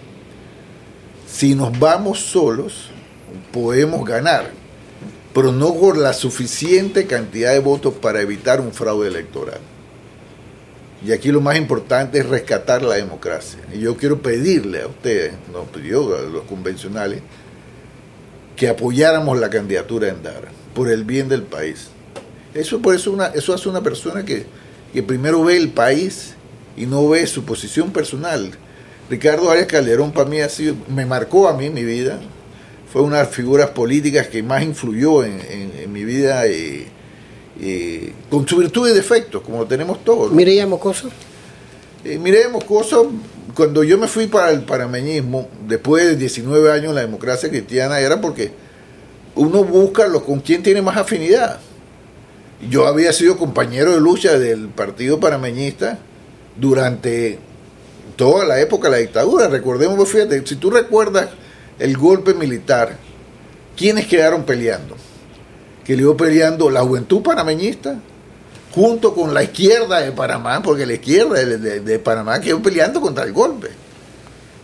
si 1.30 1.56
nos 1.56 1.78
vamos 1.78 2.22
solos, 2.22 2.90
podemos 3.52 4.08
ganar, 4.08 4.50
pero 5.34 5.52
no 5.52 5.74
por 5.76 5.98
la 5.98 6.14
suficiente 6.14 7.06
cantidad 7.06 7.52
de 7.52 7.60
votos 7.60 7.94
para 7.96 8.22
evitar 8.22 8.62
un 8.62 8.72
fraude 8.72 9.10
electoral. 9.10 9.60
Y 11.06 11.12
aquí 11.12 11.34
lo 11.34 11.42
más 11.42 11.58
importante 11.58 12.20
es 12.20 12.30
rescatar 12.30 12.82
la 12.82 12.96
democracia. 12.96 13.60
Y 13.74 13.80
yo 13.80 13.98
quiero 13.98 14.22
pedirle 14.22 14.84
a 14.84 14.88
ustedes, 14.88 15.34
nos 15.52 15.68
pidió 15.68 16.18
a 16.18 16.22
los 16.22 16.46
convencionales, 16.46 17.22
que 18.56 18.70
apoyáramos 18.70 19.40
la 19.40 19.50
candidatura 19.50 20.08
de 20.08 20.14
Endara 20.14 20.52
por 20.74 20.90
el 20.90 21.04
bien 21.04 21.28
del 21.30 21.44
país. 21.44 21.88
Eso, 22.54 22.82
por 22.82 22.96
eso, 22.96 23.12
una, 23.12 23.28
eso 23.28 23.54
hace 23.54 23.68
una 23.68 23.82
persona 23.82 24.24
que, 24.24 24.46
que 24.94 25.04
primero 25.04 25.44
ve 25.44 25.58
el 25.58 25.70
país 25.70 26.36
y 26.78 26.86
no 26.86 27.08
ve 27.10 27.26
su 27.28 27.44
posición 27.44 27.92
personal. 27.92 28.52
Ricardo 29.10 29.50
Arias 29.50 29.68
Calderón 29.68 30.12
para 30.12 30.30
mí 30.30 30.40
ha 30.40 30.50
sido, 30.50 30.76
me 30.88 31.06
marcó 31.06 31.48
a 31.48 31.54
mí 31.54 31.70
mi 31.70 31.84
vida, 31.84 32.20
fue 32.92 33.02
una 33.02 33.18
de 33.18 33.24
las 33.24 33.34
figuras 33.34 33.70
políticas 33.72 34.28
que 34.28 34.42
más 34.42 34.64
influyó 34.64 35.24
en, 35.24 35.42
en, 35.50 35.92
mi 35.92 36.06
vida, 36.06 36.48
eh, 36.48 36.88
eh, 37.62 38.14
con 38.30 38.48
su 38.48 38.58
virtud 38.58 38.90
y 38.90 38.94
defectos, 38.94 39.42
como 39.42 39.66
tenemos 39.66 40.04
todos. 40.04 40.30
¿no? 40.30 40.36
Mireya 40.36 40.66
Moscoso. 40.66 41.10
Eh, 42.04 42.18
Mireya 42.18 42.50
Moscoso 42.50 43.12
cuando 43.56 43.84
yo 43.84 43.98
me 43.98 44.08
fui 44.08 44.28
para 44.28 44.52
el 44.52 44.64
parameñismo, 44.64 45.48
después 45.68 46.06
de 46.06 46.16
19 46.18 46.72
años 46.72 46.90
en 46.90 46.96
la 46.96 47.02
democracia 47.02 47.50
cristiana, 47.50 48.00
era 48.00 48.20
porque 48.20 48.52
uno 49.36 49.64
busca 49.64 50.08
lo, 50.08 50.24
con 50.24 50.42
quién 50.42 50.62
tiene 50.62 50.82
más 50.82 50.98
afinidad. 50.98 51.60
Yo 52.70 52.86
había 52.86 53.14
sido 53.14 53.38
compañero 53.38 53.94
de 53.94 54.02
lucha 54.02 54.38
del 54.38 54.68
partido 54.68 55.20
parameñista 55.20 56.00
durante 56.58 57.40
toda 58.16 58.46
la 58.46 58.60
época 58.60 58.90
de 58.90 58.92
la 58.92 59.02
dictadura. 59.02 59.48
Recordemos, 59.48 60.08
fíjate, 60.10 60.46
si 60.46 60.56
tú 60.56 60.70
recuerdas 60.70 61.30
el 61.80 61.98
golpe 61.98 62.34
militar, 62.34 62.98
¿quiénes 63.78 64.08
quedaron 64.08 64.44
peleando? 64.44 64.96
Que 65.86 65.96
le 65.96 66.04
iba 66.04 66.18
peleando 66.18 66.70
la 66.70 66.82
juventud 66.82 67.22
panameñista, 67.22 68.00
junto 68.76 69.16
con 69.16 69.34
la 69.34 69.42
izquierda 69.42 70.02
de 70.02 70.12
Panamá, 70.12 70.62
porque 70.62 70.86
la 70.86 70.94
izquierda 70.94 71.36
de, 71.36 72.00
Panamá 72.00 72.42
quedó 72.42 72.62
peleando 72.62 73.00
contra 73.00 73.24
el 73.24 73.32
golpe. 73.32 73.70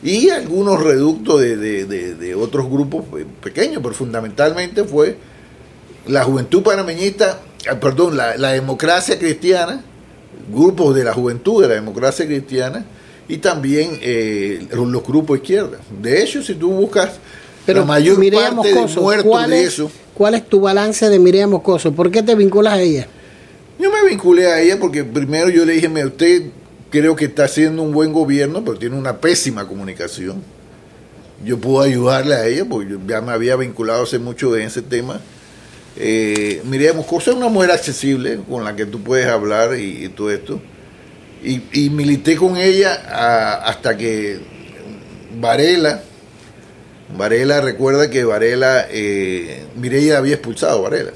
Y 0.04 0.30
algunos 0.30 0.84
reductos 0.84 1.40
de, 1.40 2.36
otros 2.38 2.70
grupos 2.70 3.06
pequeños, 3.42 3.82
pero 3.82 3.96
fundamentalmente 3.96 4.84
fue 4.84 5.16
la 6.08 6.26
juventud 6.26 6.62
panameñista, 6.62 7.40
ah, 7.70 7.80
perdón, 7.80 8.18
la, 8.18 8.52
democracia 8.52 9.18
cristiana, 9.18 9.82
grupos 10.52 10.94
de 10.94 11.06
la 11.06 11.14
juventud 11.14 11.62
de 11.62 11.70
la 11.70 11.76
democracia 11.76 12.26
cristiana, 12.26 12.86
y 13.30 13.38
también 13.38 13.98
eh, 14.02 14.68
los, 14.74 15.04
grupos 15.04 15.38
izquierda. 15.38 15.78
De 16.02 16.22
hecho, 16.22 16.44
si 16.44 16.56
tú 16.56 16.70
buscas 16.72 17.12
pero 17.66 17.82
la 17.82 17.86
mayor 17.86 18.18
parte 18.34 18.74
de 18.74 18.88
muertos 19.00 19.48
de 19.48 19.64
eso. 19.64 19.92
¿Cuál 20.14 20.34
es 20.34 20.46
tu 20.50 20.60
balance 20.60 21.08
de 21.08 21.18
Mireya 21.18 21.48
Moscoso? 21.48 21.94
¿Por 21.94 22.12
qué 22.12 22.22
te 22.24 22.36
vinculas 22.36 22.74
a 22.74 22.82
ella? 22.82 23.08
Yo 23.82 23.90
me 23.92 24.08
vinculé 24.08 24.46
a 24.46 24.62
ella 24.62 24.80
porque 24.80 25.04
primero 25.04 25.50
yo 25.50 25.66
le 25.66 25.74
dije, 25.74 25.88
usted 26.06 26.44
creo 26.92 27.16
que 27.16 27.26
está 27.26 27.46
haciendo 27.46 27.82
un 27.82 27.92
buen 27.92 28.14
gobierno, 28.14 28.64
pero 28.64 28.78
tiene 28.78 28.96
una 28.96 29.18
pésima 29.18 29.68
comunicación. 29.68 30.44
Yo 31.44 31.58
puedo 31.58 31.82
ayudarle 31.82 32.36
a 32.36 32.46
ella 32.46 32.64
porque 32.70 32.92
yo 32.92 33.00
ya 33.08 33.22
me 33.22 33.32
había 33.32 33.56
vinculado 33.56 34.04
hace 34.04 34.20
mucho 34.20 34.56
en 34.56 34.68
ese 34.68 34.84
tema. 34.84 35.20
Eh, 35.98 36.62
Miriam 36.66 36.98
Moscoso 36.98 37.32
es 37.32 37.38
una 37.38 37.50
mujer 37.50 37.72
accesible 37.72 38.42
con 38.48 38.64
la 38.64 38.76
que 38.76 38.86
tú 38.86 39.02
puedes 39.02 39.26
hablar 39.26 39.76
y, 39.76 40.08
todo 40.10 40.30
esto. 40.30 40.62
Y, 41.44 41.90
milité 41.90 42.36
con 42.36 42.58
ella 42.58 42.94
hasta 43.66 43.98
que 43.98 44.38
Varela, 45.40 46.04
Varela 47.18 47.62
recuerda 47.62 48.12
que 48.12 48.26
Varela, 48.26 48.86
eh, 48.92 49.66
Mireya 49.76 50.20
había 50.20 50.36
expulsado 50.36 50.78
a 50.78 50.82
Varela 50.82 51.14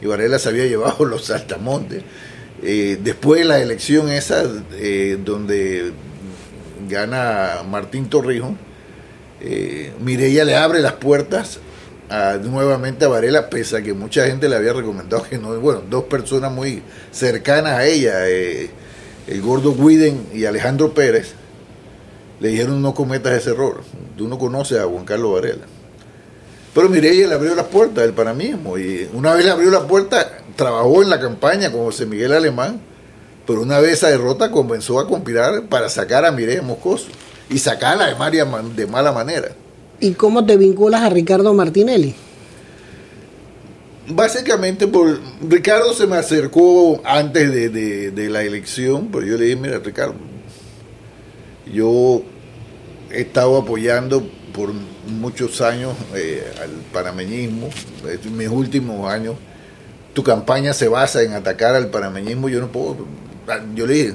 y 0.00 0.06
Varela 0.06 0.38
se 0.38 0.48
había 0.48 0.66
llevado 0.66 1.04
los 1.04 1.26
saltamontes. 1.26 2.02
Eh, 2.62 2.98
después 3.02 3.40
de 3.40 3.44
la 3.46 3.60
elección 3.60 4.08
esa, 4.08 4.44
eh, 4.74 5.18
donde 5.24 5.92
gana 6.88 7.62
Martín 7.68 8.08
Torrijos, 8.08 8.52
eh, 9.40 9.92
Mireya 10.00 10.44
le 10.44 10.56
abre 10.56 10.80
las 10.80 10.94
puertas 10.94 11.60
nuevamente 12.42 13.04
a 13.04 13.08
Varela, 13.08 13.50
pese 13.50 13.76
a 13.76 13.82
que 13.82 13.92
mucha 13.92 14.24
gente 14.26 14.48
le 14.48 14.56
había 14.56 14.72
recomendado 14.72 15.24
que 15.24 15.36
no, 15.36 15.60
bueno, 15.60 15.82
dos 15.90 16.04
personas 16.04 16.50
muy 16.50 16.82
cercanas 17.12 17.72
a 17.72 17.84
ella, 17.84 18.26
el 18.26 19.42
gordo 19.42 19.74
Guiden 19.74 20.26
y 20.32 20.46
Alejandro 20.46 20.94
Pérez, 20.94 21.34
le 22.40 22.48
dijeron 22.48 22.80
no 22.80 22.94
cometas 22.94 23.34
ese 23.34 23.50
error, 23.50 23.82
tú 24.16 24.26
no 24.26 24.38
conoces 24.38 24.78
a 24.78 24.84
Juan 24.84 25.04
Carlos 25.04 25.34
Varela. 25.34 25.66
Pero 26.74 26.88
Mireya 26.88 27.26
le 27.26 27.34
abrió 27.34 27.54
las 27.54 27.66
puertas 27.66 28.04
del 28.04 28.12
panamismo 28.12 28.78
y 28.78 29.08
una 29.12 29.34
vez 29.34 29.44
le 29.44 29.50
abrió 29.50 29.70
la 29.70 29.86
puerta, 29.86 30.38
trabajó 30.56 31.02
en 31.02 31.10
la 31.10 31.18
campaña 31.18 31.72
con 31.72 31.82
José 31.84 32.06
Miguel 32.06 32.32
Alemán, 32.32 32.80
pero 33.46 33.62
una 33.62 33.80
vez 33.80 33.94
esa 33.94 34.08
derrota 34.08 34.50
comenzó 34.50 35.00
a 35.00 35.08
conspirar 35.08 35.64
para 35.68 35.88
sacar 35.88 36.24
a 36.24 36.32
Mireya 36.32 36.62
Moscoso 36.62 37.06
y 37.48 37.58
sacarla 37.58 38.06
de, 38.06 38.14
María, 38.14 38.44
de 38.44 38.86
mala 38.86 39.12
manera. 39.12 39.48
¿Y 40.00 40.12
cómo 40.12 40.44
te 40.44 40.56
vinculas 40.56 41.02
a 41.02 41.08
Ricardo 41.08 41.52
Martinelli? 41.54 42.14
Básicamente, 44.10 44.86
por 44.86 45.18
Ricardo 45.46 45.92
se 45.92 46.06
me 46.06 46.16
acercó 46.16 47.00
antes 47.04 47.50
de, 47.52 48.10
de 48.10 48.30
la 48.30 48.42
elección, 48.42 49.08
pero 49.10 49.26
yo 49.26 49.36
le 49.36 49.46
dije, 49.46 49.56
mira 49.56 49.78
Ricardo, 49.78 50.14
yo 51.72 52.22
he 53.10 53.22
estado 53.22 53.58
apoyando 53.58 54.28
por 54.58 54.72
muchos 55.06 55.60
años 55.60 55.94
eh, 56.16 56.42
al 56.60 56.70
panameñismo, 56.92 57.70
en 58.04 58.36
mis 58.36 58.48
últimos 58.48 59.08
años, 59.08 59.36
tu 60.14 60.24
campaña 60.24 60.72
se 60.72 60.88
basa 60.88 61.22
en 61.22 61.32
atacar 61.34 61.76
al 61.76 61.90
panameñismo, 61.90 62.48
yo 62.48 62.58
no 62.58 62.66
puedo, 62.66 63.06
yo 63.76 63.86
le 63.86 63.94
dije, 63.94 64.14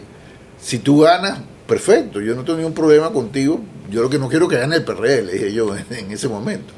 si 0.61 0.79
tú 0.79 0.99
ganas, 0.99 1.39
perfecto, 1.65 2.19
yo 2.19 2.35
no 2.35 2.43
tengo 2.43 2.57
ningún 2.57 2.73
problema 2.73 3.09
contigo, 3.11 3.61
yo 3.89 4.01
lo 4.01 4.09
que 4.09 4.19
no 4.19 4.27
quiero 4.27 4.49
que 4.49 4.57
gane 4.57 4.75
el 4.75 4.83
PRD, 4.83 5.21
le 5.21 5.31
dije 5.31 5.53
yo 5.53 5.73
en, 5.89 6.11
ese 6.11 6.27
momento. 6.27 6.73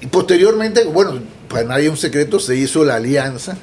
Y 0.00 0.06
posteriormente, 0.06 0.84
bueno, 0.84 1.20
para 1.46 1.64
nadie 1.64 1.90
un 1.90 1.98
secreto, 1.98 2.40
se 2.40 2.56
hizo 2.56 2.86
la 2.86 2.94
alianza. 2.94 3.58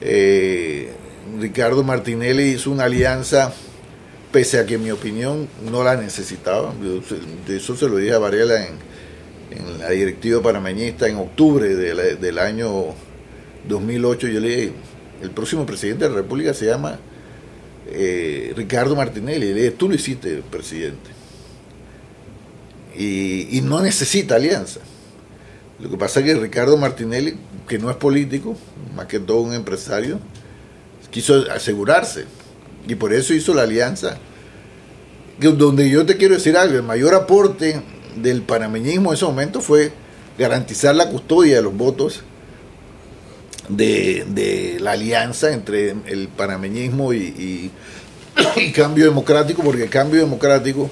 Eh, 0.00 0.92
Ricardo 1.40 1.82
Martinelli 1.82 2.50
hizo 2.50 2.70
una 2.70 2.84
alianza 2.84 3.52
pese 4.32 4.58
a 4.58 4.66
que 4.66 4.74
en 4.74 4.82
mi 4.82 4.90
opinión 4.90 5.46
no 5.70 5.84
la 5.84 5.96
necesitaba. 5.96 6.72
De 7.46 7.56
eso 7.56 7.76
se 7.76 7.88
lo 7.88 7.98
dije 7.98 8.14
a 8.14 8.18
Varela 8.18 8.66
en, 8.66 8.92
la 9.78 9.90
directiva 9.90 10.40
panameñista 10.42 11.06
en 11.06 11.16
octubre 11.16 11.68
del 11.76 12.38
año 12.38 12.94
2008. 13.68 14.28
Yo 14.28 14.40
le 14.40 14.48
dije, 14.48 14.72
el 15.20 15.30
próximo 15.30 15.66
presidente 15.66 16.04
de 16.04 16.10
la 16.10 16.16
República 16.16 16.54
se 16.54 16.66
llama 16.66 16.98
eh, 17.88 18.54
Ricardo 18.56 18.96
Martinelli. 18.96 19.48
le 19.48 19.54
dije, 19.54 19.70
tú 19.72 19.90
lo 19.90 19.94
hiciste 19.94 20.42
presidente. 20.50 21.10
Y, 22.96 23.58
y 23.58 23.60
no 23.60 23.80
necesita 23.82 24.36
alianza. 24.36 24.80
Lo 25.78 25.90
que 25.90 25.98
pasa 25.98 26.20
es 26.20 26.26
que 26.26 26.34
Ricardo 26.34 26.78
Martinelli, 26.78 27.36
que 27.68 27.78
no 27.78 27.90
es 27.90 27.96
político, 27.96 28.56
más 28.96 29.06
que 29.06 29.20
todo 29.20 29.42
un 29.42 29.52
empresario, 29.52 30.18
quiso 31.10 31.44
asegurarse 31.50 32.24
y 32.86 32.94
por 32.94 33.12
eso 33.12 33.34
hizo 33.34 33.54
la 33.54 33.62
alianza. 33.62 34.18
Donde 35.38 35.90
yo 35.90 36.06
te 36.06 36.16
quiero 36.16 36.34
decir 36.34 36.56
algo, 36.56 36.76
el 36.76 36.82
mayor 36.82 37.14
aporte 37.14 37.82
del 38.16 38.42
panameñismo 38.42 39.10
en 39.10 39.14
ese 39.14 39.24
momento 39.24 39.60
fue 39.60 39.92
garantizar 40.38 40.94
la 40.94 41.08
custodia 41.08 41.56
de 41.56 41.62
los 41.62 41.76
votos 41.76 42.22
de, 43.68 44.78
la 44.80 44.92
alianza 44.92 45.52
entre 45.52 45.94
el 46.06 46.28
panameñismo 46.28 47.12
y, 47.12 47.70
y, 48.56 48.72
cambio 48.72 49.04
democrático, 49.04 49.62
porque 49.62 49.84
el 49.84 49.90
cambio 49.90 50.20
democrático 50.20 50.90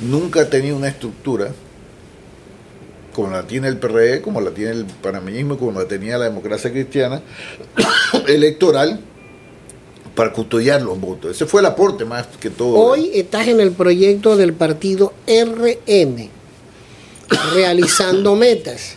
nunca 0.00 0.42
ha 0.42 0.50
tenido 0.50 0.76
una 0.76 0.88
estructura 0.88 1.52
como 3.12 3.30
la 3.30 3.46
tiene 3.46 3.68
el 3.68 3.76
PRE, 3.76 4.22
como 4.22 4.40
la 4.40 4.50
tiene 4.52 4.72
el 4.72 4.84
panameñismo, 4.84 5.58
como 5.58 5.78
la 5.78 5.86
tenía 5.86 6.16
la 6.16 6.26
democracia 6.26 6.70
cristiana, 6.70 7.20
electoral, 8.28 9.00
para 10.20 10.34
custodiar 10.34 10.82
los 10.82 11.00
votos. 11.00 11.30
Ese 11.30 11.46
fue 11.46 11.62
el 11.62 11.66
aporte 11.66 12.04
más 12.04 12.26
que 12.38 12.50
todo. 12.50 12.74
Hoy 12.74 13.10
estás 13.14 13.48
en 13.48 13.58
el 13.58 13.70
proyecto 13.72 14.36
del 14.36 14.52
partido 14.52 15.14
RN, 15.26 16.28
realizando 17.54 18.36
metas, 18.36 18.96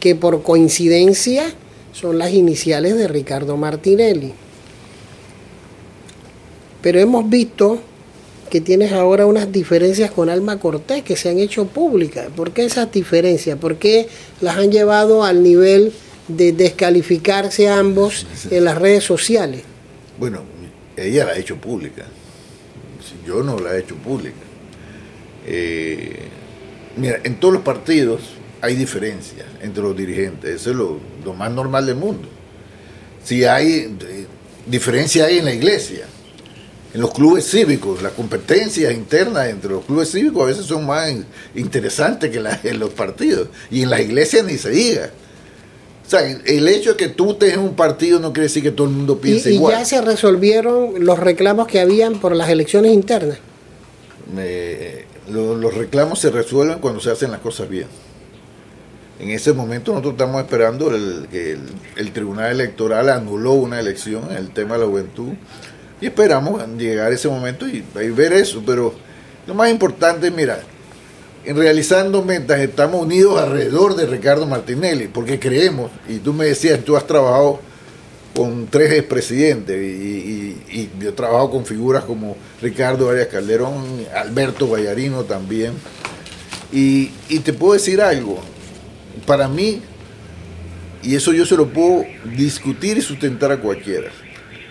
que 0.00 0.14
por 0.14 0.42
coincidencia 0.42 1.52
son 1.92 2.16
las 2.16 2.32
iniciales 2.32 2.96
de 2.96 3.06
Ricardo 3.06 3.58
Martinelli. 3.58 4.32
Pero 6.80 7.00
hemos 7.00 7.28
visto 7.28 7.78
que 8.48 8.62
tienes 8.62 8.92
ahora 8.92 9.26
unas 9.26 9.52
diferencias 9.52 10.10
con 10.10 10.30
Alma 10.30 10.58
Cortés 10.58 11.02
que 11.02 11.16
se 11.16 11.28
han 11.28 11.38
hecho 11.38 11.66
públicas. 11.66 12.28
¿Por 12.34 12.52
qué 12.52 12.64
esas 12.64 12.90
diferencias? 12.90 13.58
¿Por 13.58 13.76
qué 13.76 14.08
las 14.40 14.56
han 14.56 14.72
llevado 14.72 15.22
al 15.22 15.42
nivel 15.42 15.92
de 16.28 16.52
descalificarse 16.52 17.68
ambos 17.68 18.26
en 18.50 18.64
las 18.64 18.78
redes 18.78 19.04
sociales. 19.04 19.64
Bueno, 20.18 20.40
ella 21.02 21.24
la 21.24 21.32
ha 21.32 21.38
hecho 21.38 21.56
pública. 21.56 22.04
Yo 23.26 23.42
no 23.42 23.58
la 23.58 23.74
he 23.74 23.80
hecho 23.80 23.96
pública. 23.96 24.36
Eh, 25.46 26.28
mira, 26.96 27.20
en 27.24 27.36
todos 27.36 27.54
los 27.54 27.62
partidos 27.62 28.22
hay 28.60 28.76
diferencias 28.76 29.46
entre 29.60 29.82
los 29.82 29.96
dirigentes. 29.96 30.60
Eso 30.60 30.70
es 30.70 30.76
lo, 30.76 31.34
más 31.34 31.50
normal 31.50 31.86
del 31.86 31.96
mundo. 31.96 32.28
Si 33.24 33.44
hay 33.44 33.96
eh, 34.00 34.26
diferencia 34.66 35.26
hay 35.26 35.38
en 35.38 35.44
la 35.44 35.52
iglesia, 35.52 36.06
en 36.94 37.00
los 37.00 37.12
clubes 37.12 37.50
cívicos, 37.50 38.02
las 38.02 38.12
competencias 38.12 38.92
internas 38.92 39.48
entre 39.48 39.70
los 39.70 39.84
clubes 39.84 40.10
cívicos 40.10 40.42
a 40.42 40.46
veces 40.46 40.66
son 40.66 40.86
más 40.86 41.10
interesantes 41.54 42.30
que 42.30 42.68
en 42.68 42.78
los 42.78 42.90
partidos. 42.90 43.48
Y 43.70 43.82
en 43.82 43.90
las 43.90 44.00
iglesias 44.00 44.44
ni 44.44 44.58
se 44.58 44.70
diga. 44.70 45.10
O 46.04 46.10
sea, 46.12 46.20
el 46.28 46.68
hecho 46.68 46.90
de 46.90 46.96
que 46.96 47.08
tú 47.08 47.34
tengas 47.34 47.58
un 47.58 47.74
partido 47.74 48.18
no 48.18 48.32
quiere 48.32 48.44
decir 48.44 48.62
que 48.62 48.72
todo 48.72 48.86
el 48.86 48.92
mundo 48.92 49.18
piense 49.18 49.50
y, 49.50 49.54
igual. 49.54 49.74
Y 49.74 49.78
ya 49.78 49.84
se 49.84 50.00
resolvieron 50.00 51.04
los 51.04 51.18
reclamos 51.18 51.66
que 51.68 51.80
habían 51.80 52.18
por 52.20 52.34
las 52.34 52.50
elecciones 52.50 52.92
internas. 52.92 53.38
los 55.28 55.74
reclamos 55.74 56.18
se 56.18 56.30
resuelven 56.30 56.80
cuando 56.80 57.00
se 57.00 57.10
hacen 57.10 57.30
las 57.30 57.40
cosas 57.40 57.68
bien. 57.68 57.86
En 59.20 59.30
ese 59.30 59.52
momento 59.52 59.92
nosotros 59.92 60.14
estamos 60.14 60.42
esperando 60.42 60.90
que 61.30 61.56
el, 61.96 62.12
Tribunal 62.12 62.50
Electoral 62.50 63.08
anuló 63.08 63.52
una 63.52 63.78
elección 63.78 64.24
en 64.30 64.36
el 64.36 64.50
tema 64.50 64.74
de 64.74 64.80
la 64.80 64.86
juventud 64.86 65.28
y 66.00 66.06
esperamos 66.06 66.66
llegar 66.76 67.12
a 67.12 67.14
ese 67.14 67.28
momento 67.28 67.68
y, 67.68 67.84
y 67.94 68.08
ver 68.10 68.32
eso. 68.32 68.62
Pero 68.66 68.92
lo 69.46 69.54
más 69.54 69.70
importante, 69.70 70.30
mira, 70.32 70.58
en 70.58 70.71
realizando 71.44 72.22
metas 72.22 72.60
estamos 72.60 73.02
unidos 73.02 73.40
alrededor 73.40 73.96
de 73.96 74.06
Ricardo 74.06 74.46
Martinelli, 74.46 75.08
porque 75.08 75.38
creemos, 75.38 75.90
y 76.08 76.18
tú 76.18 76.32
me 76.32 76.46
decías, 76.46 76.80
tú 76.84 76.96
has 76.96 77.06
trabajado 77.06 77.60
con 78.34 78.66
tres 78.68 78.92
expresidentes, 78.92 79.76
y, 79.76 80.56
y, 80.70 80.90
yo 81.00 81.10
he 81.10 81.12
trabajado 81.12 81.50
con 81.50 81.66
figuras 81.66 82.04
como 82.04 82.36
Ricardo 82.60 83.10
Arias 83.10 83.26
Calderón, 83.26 84.06
Alberto 84.14 84.68
Vallarino 84.68 85.24
también, 85.24 85.72
y, 86.72 87.10
y 87.28 87.40
te 87.40 87.52
puedo 87.52 87.74
decir 87.74 88.00
algo, 88.00 88.40
para 89.26 89.48
mí, 89.48 89.82
y 91.02 91.16
eso 91.16 91.32
yo 91.32 91.44
se 91.44 91.56
lo 91.56 91.68
puedo 91.68 92.04
discutir 92.36 92.96
y 92.98 93.02
sustentar 93.02 93.50
a 93.50 93.60
cualquiera, 93.60 94.10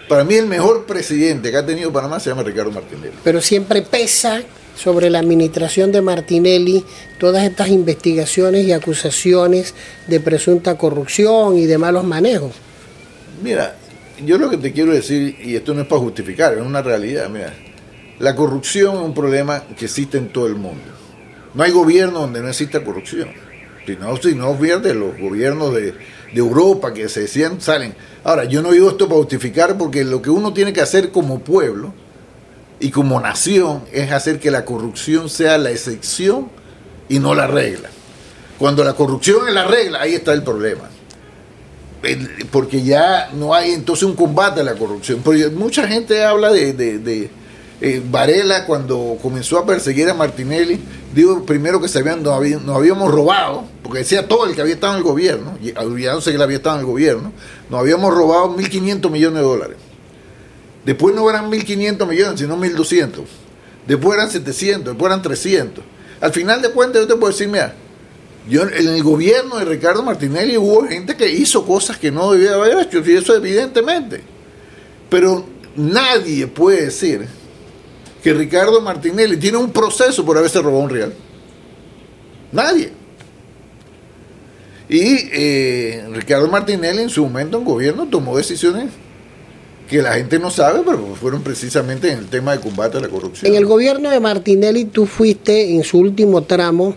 para 0.08 0.24
mí 0.24 0.36
el 0.36 0.48
mejor 0.48 0.86
presidente 0.86 1.52
que 1.52 1.58
ha 1.58 1.66
tenido 1.66 1.92
Panamá 1.92 2.20
se 2.20 2.30
llama 2.30 2.44
Ricardo 2.44 2.72
Martinelli. 2.72 3.14
Pero 3.24 3.42
siempre 3.42 3.82
pesa 3.82 4.42
sobre 4.76 5.10
la 5.10 5.20
administración 5.20 5.92
de 5.92 6.02
Martinelli 6.02 6.84
todas 7.20 7.44
estas 7.44 7.70
investigaciones 7.70 8.66
y 8.66 8.72
acusaciones 8.72 9.74
de 10.08 10.20
presunta 10.20 10.78
corrupción 10.78 11.58
y 11.58 11.66
de 11.66 11.78
malos 11.78 12.04
manejos. 12.04 12.52
Mira, 13.44 13.76
yo 14.26 14.38
lo 14.38 14.50
que 14.50 14.58
te 14.58 14.72
quiero 14.72 14.94
decir, 14.94 15.36
y 15.44 15.56
esto 15.56 15.74
no 15.74 15.82
es 15.82 15.88
para 15.88 16.02
justificar, 16.02 16.54
es 16.54 16.62
una 16.62 16.82
realidad, 16.82 17.30
mira, 17.30 17.54
la 18.20 18.36
corrupción 18.36 18.96
es 18.96 19.02
un 19.02 19.14
problema 19.14 19.64
que 19.78 19.86
existe 19.86 20.18
en 20.18 20.30
todo 20.30 20.48
el 20.48 20.56
mundo. 20.56 20.84
No 21.54 21.64
hay 21.64 21.72
gobierno 21.72 22.20
donde 22.20 22.42
no 22.42 22.50
exista 22.50 22.84
corrupción. 22.84 23.30
Si 23.86 23.96
no, 23.96 24.16
si 24.18 24.36
no 24.36 24.54
de 24.54 24.94
los 24.94 25.18
gobiernos 25.20 25.74
de, 25.74 25.94
Europa 26.34 26.94
que 26.94 27.10
se 27.10 27.22
decían, 27.22 27.60
salen. 27.60 27.94
Ahora, 28.24 28.46
yo 28.46 28.62
no 28.62 28.72
digo 28.72 28.90
esto 28.90 29.08
para 29.08 29.20
justificar 29.20 29.78
porque 29.78 30.06
lo 30.06 30.22
que 30.22 30.30
uno 30.30 30.54
tiene 30.54 30.72
que 30.72 30.80
hacer 30.80 31.10
como 31.10 31.40
pueblo 31.40 31.94
y 32.82 32.90
como 32.90 33.20
nación 33.22 33.84
es 33.92 34.12
hacer 34.12 34.40
que 34.40 34.52
la 34.52 34.66
corrupción 34.66 35.30
sea 35.30 35.58
la 35.58 35.70
excepción 35.72 36.50
y 37.08 37.20
no 37.20 37.36
la 37.36 37.48
regla. 37.48 37.90
Cuando 38.58 38.84
la 38.84 38.94
corrupción 38.94 39.48
es 39.48 39.54
la 39.54 39.66
regla, 39.66 40.02
ahí 40.02 40.16
está 40.16 40.34
el 40.34 40.44
problema. 40.44 40.90
Porque 42.52 42.82
ya 42.82 43.30
no 43.34 43.54
hay 43.54 43.72
entonces 43.72 44.04
un 44.04 44.16
combate 44.16 44.62
a 44.62 44.64
la 44.64 44.74
corrupción. 44.74 45.22
Porque 45.24 45.48
mucha 45.50 45.88
gente 45.88 46.24
habla 46.24 46.52
de, 46.52 46.74
de, 46.74 47.30
eh, 47.80 48.02
Varela 48.10 48.66
cuando 48.66 49.18
comenzó 49.22 49.60
a 49.60 49.66
perseguir 49.66 50.10
a 50.10 50.14
Martinelli 50.14 50.80
digo 51.14 51.46
primero 51.46 51.82
que 51.82 51.88
se 51.88 52.00
habían, 52.00 52.24
nos, 52.24 52.76
habíamos 52.76 53.12
robado, 53.12 53.66
porque 53.84 54.00
decía 54.00 54.28
todo 54.28 54.46
el 54.46 54.56
que 54.56 54.62
había 54.62 54.76
estado 54.76 54.94
en 54.94 55.00
el 55.00 55.04
gobierno, 55.04 55.58
y 55.62 55.72
olvidándose 55.78 56.32
que 56.32 56.38
él 56.38 56.42
había 56.42 56.58
estado 56.58 56.78
en 56.78 56.82
el 56.82 56.86
gobierno, 56.86 57.34
nos 57.70 57.80
habíamos 57.80 58.14
robado 58.14 58.56
1.500 58.56 59.10
millones 59.10 59.42
de 59.42 59.48
dólares. 59.48 59.78
Después 60.86 61.16
no 61.16 61.30
eran 61.30 61.52
1.500 61.52 62.08
millones, 62.08 62.40
sino 62.40 62.58
1.200. 62.58 63.24
Después 63.88 64.18
eran 64.18 64.32
700, 64.32 64.94
después 64.94 65.10
eran 65.10 65.22
300. 65.22 65.84
Al 66.20 66.32
final 66.32 66.62
de 66.62 66.72
cuentas 66.72 67.02
yo 67.02 67.08
te 67.08 67.16
puedo 67.16 67.32
decir, 67.32 67.48
mira, 67.48 67.76
yo, 68.50 68.64
en 68.64 68.88
el 68.88 69.04
gobierno 69.04 69.58
de 69.58 69.66
Ricardo 69.66 70.02
Martinelli 70.02 70.58
hubo 70.58 70.88
gente 70.88 71.16
que 71.16 71.30
hizo 71.30 71.66
cosas 71.66 71.98
que 71.98 72.12
no 72.12 72.32
debía 72.32 72.56
haber 72.56 72.80
hecho, 72.80 73.04
y 73.06 73.16
eso 73.16 73.36
evidentemente. 73.36 74.22
Pero 75.10 75.46
nadie 75.76 76.48
puede 76.48 76.86
decir 76.86 77.28
que 78.24 78.34
Ricardo 78.34 78.82
Martinelli 78.82 79.38
tiene 79.38 79.58
un 79.58 79.72
proceso 79.72 80.26
por 80.26 80.38
haberse 80.38 80.60
robado 80.62 80.84
un 80.84 80.90
real. 80.90 81.14
Nadie. 82.52 82.92
Y 84.90 85.30
eh, 85.32 86.06
Ricardo 86.12 86.48
Martinelli 86.48 87.04
en 87.04 87.10
su 87.10 87.24
momento 87.24 87.58
en 87.58 87.66
gobierno 87.66 88.08
tomó 88.08 88.36
decisiones 88.38 88.92
que 89.92 90.02
la 90.02 90.14
gente 90.14 90.40
no 90.40 90.50
sabe, 90.50 90.84
pero 90.86 91.16
fueron 91.20 91.42
precisamente 91.44 92.10
en 92.10 92.20
el 92.20 92.28
tema 92.28 92.54
de 92.54 92.62
combate 92.62 92.98
a 92.98 93.02
la 93.02 93.10
corrupción. 93.10 93.52
En 93.52 93.58
el 93.58 93.66
gobierno 93.66 94.10
de 94.10 94.22
Martinelli 94.22 94.86
tú 94.86 95.06
fuiste 95.06 95.76
en 95.76 95.84
su 95.84 95.98
último 95.98 96.44
tramo 96.44 96.96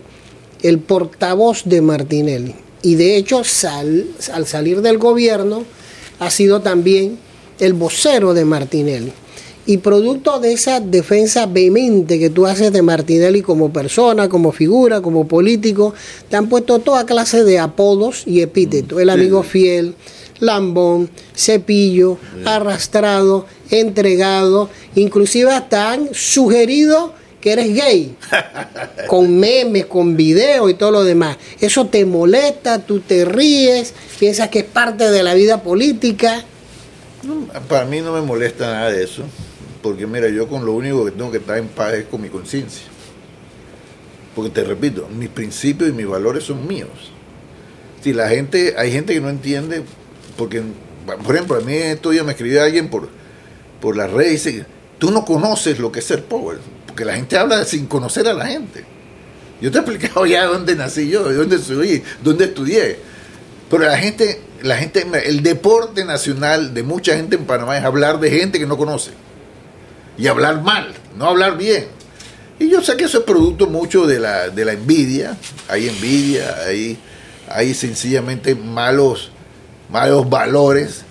el 0.63 0.79
portavoz 0.79 1.63
de 1.65 1.81
Martinelli. 1.81 2.55
Y 2.83 2.95
de 2.95 3.17
hecho 3.17 3.41
al 3.41 4.47
salir 4.47 4.81
del 4.81 4.97
gobierno 4.97 5.65
ha 6.19 6.29
sido 6.31 6.61
también 6.61 7.19
el 7.59 7.73
vocero 7.73 8.33
de 8.33 8.45
Martinelli. 8.45 9.11
Y 9.65 9.77
producto 9.79 10.39
de 10.39 10.53
esa 10.53 10.79
defensa 10.79 11.47
vehemente 11.47 12.17
que 12.17 12.29
tú 12.29 12.45
haces 12.45 12.71
de 12.71 12.81
Martinelli 12.81 13.41
como 13.41 13.73
persona, 13.73 14.29
como 14.29 14.53
figura, 14.53 15.01
como 15.01 15.27
político, 15.27 15.93
te 16.29 16.37
han 16.37 16.47
puesto 16.47 16.79
toda 16.79 17.05
clase 17.05 17.43
de 17.43 17.59
apodos 17.59 18.23
y 18.25 18.39
epítetos. 18.39 19.01
El 19.01 19.09
amigo 19.09 19.43
fiel, 19.43 19.95
lambón, 20.39 21.09
cepillo, 21.35 22.17
arrastrado, 22.45 23.45
entregado, 23.69 24.69
inclusive 24.95 25.51
hasta 25.51 25.91
han 25.91 26.13
sugerido 26.13 27.13
que 27.41 27.53
eres 27.53 27.75
gay, 27.75 28.15
con 29.07 29.37
memes, 29.37 29.85
con 29.85 30.17
videos 30.17 30.69
y 30.69 30.73
todo 30.73 30.91
lo 30.91 31.03
demás. 31.03 31.37
Eso 31.61 31.85
te 31.87 32.05
molesta, 32.05 32.79
tú 32.79 32.99
te 32.99 33.23
ríes, 33.23 33.93
piensas 34.19 34.49
que 34.49 34.59
es 34.59 34.65
parte 34.65 35.11
de 35.11 35.23
la 35.23 35.33
vida 35.33 35.61
política. 35.61 36.43
para 37.69 37.85
mí 37.85 38.01
no 38.01 38.13
me 38.13 38.21
molesta 38.21 38.71
nada 38.71 38.91
de 38.91 39.03
eso 39.03 39.23
porque 39.85 40.07
mira, 40.07 40.27
yo 40.29 40.47
con 40.47 40.65
lo 40.65 40.73
único 40.73 41.05
que 41.05 41.11
tengo 41.11 41.29
que 41.29 41.37
estar 41.37 41.59
en 41.59 41.67
paz 41.67 41.93
es 41.93 42.05
con 42.05 42.19
mi 42.19 42.29
conciencia. 42.29 42.87
Porque 44.33 44.49
te 44.49 44.63
repito, 44.63 45.07
mis 45.15 45.29
principios 45.29 45.91
y 45.91 45.93
mis 45.93 46.07
valores 46.07 46.43
son 46.43 46.65
míos. 46.65 47.11
Si 48.01 48.11
la 48.11 48.27
gente, 48.27 48.73
hay 48.79 48.91
gente 48.91 49.13
que 49.13 49.21
no 49.21 49.29
entiende, 49.29 49.83
porque, 50.37 50.61
por 51.23 51.35
ejemplo, 51.35 51.57
a 51.57 51.61
mí 51.61 51.73
estos 51.73 52.11
días 52.11 52.25
me 52.25 52.31
escribió 52.31 52.63
alguien 52.63 52.89
por, 52.89 53.09
por 53.81 53.95
las 53.95 54.11
redes 54.11 54.45
y 54.45 54.51
dice, 54.51 54.65
tú 54.97 55.11
no 55.11 55.25
conoces 55.25 55.79
lo 55.79 55.91
que 55.91 55.99
es 55.99 56.05
ser 56.05 56.23
pobre, 56.23 56.57
porque 56.87 57.05
la 57.05 57.15
gente 57.15 57.37
habla 57.37 57.63
sin 57.65 57.85
conocer 57.87 58.27
a 58.27 58.33
la 58.33 58.47
gente. 58.47 58.83
Yo 59.61 59.71
te 59.71 59.77
he 59.77 59.81
explicado 59.81 60.25
ya 60.25 60.45
dónde 60.45 60.75
nací 60.75 61.09
yo, 61.09 61.31
dónde 61.31 61.57
soy, 61.59 62.03
dónde 62.23 62.45
estudié. 62.45 62.99
Pero 63.69 63.83
la 63.83 63.97
gente, 63.97 64.41
la 64.61 64.77
gente, 64.77 65.05
el 65.25 65.41
deporte 65.41 66.05
nacional 66.05 66.73
de 66.73 66.83
mucha 66.83 67.15
gente 67.15 67.35
en 67.35 67.45
Panamá 67.45 67.77
es 67.77 67.83
hablar 67.83 68.19
de 68.19 68.29
gente 68.29 68.59
que 68.59 68.65
no 68.65 68.77
conoce 68.77 69.11
y 70.17 70.27
hablar 70.27 70.61
mal, 70.61 70.93
no 71.17 71.25
hablar 71.25 71.57
bien. 71.57 71.87
Y 72.59 72.69
yo 72.69 72.81
sé 72.81 72.95
que 72.95 73.05
eso 73.05 73.19
es 73.19 73.23
producto 73.25 73.67
mucho 73.67 74.07
de 74.07 74.19
la, 74.19 74.49
de 74.49 74.63
la 74.63 74.73
envidia, 74.73 75.37
hay 75.67 75.89
envidia, 75.89 76.55
hay, 76.65 76.97
hay 77.49 77.73
sencillamente 77.73 78.55
malos, 78.55 79.31
malos 79.89 80.29
valores. 80.29 81.03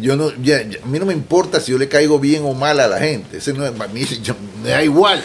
Yo 0.00 0.16
no, 0.16 0.32
ya, 0.42 0.58
a 0.58 0.86
mí 0.86 0.98
no 0.98 1.06
me 1.06 1.12
importa 1.12 1.60
si 1.60 1.72
yo 1.72 1.78
le 1.78 1.88
caigo 1.88 2.18
bien 2.18 2.42
o 2.44 2.52
mal 2.52 2.80
a 2.80 2.88
la 2.88 2.98
gente, 2.98 3.36
ese 3.36 3.52
no, 3.52 3.64
a 3.64 3.88
mí 3.88 4.04
me 4.62 4.70
da 4.70 4.82
igual. 4.82 5.22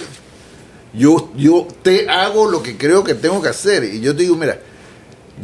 Yo, 0.94 1.32
yo 1.36 1.68
te 1.82 2.10
hago 2.10 2.50
lo 2.50 2.64
que 2.64 2.78
creo 2.78 3.04
que 3.04 3.14
tengo 3.14 3.42
que 3.42 3.50
hacer. 3.50 3.84
Y 3.84 4.00
yo 4.02 4.16
te 4.16 4.24
digo, 4.24 4.36
mira, 4.36 4.60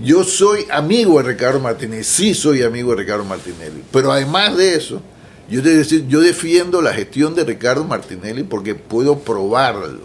yo 0.04 0.24
soy 0.24 0.66
amigo 0.70 1.22
de 1.22 1.30
Ricardo 1.30 1.60
Martinelli, 1.60 2.04
sí 2.04 2.34
soy 2.34 2.64
amigo 2.64 2.92
de 2.92 2.98
Ricardo 2.98 3.24
Martinelli, 3.24 3.82
pero 3.92 4.12
además 4.12 4.58
de 4.58 4.76
eso, 4.76 5.02
yo, 5.50 5.62
decir, 5.62 6.06
yo 6.08 6.20
defiendo 6.20 6.82
la 6.82 6.94
gestión 6.94 7.36
de 7.36 7.46
Ricardo 7.46 7.86
Martinelli 7.86 8.44
porque 8.44 8.76
puedo 8.76 9.20
probarlo, 9.20 10.02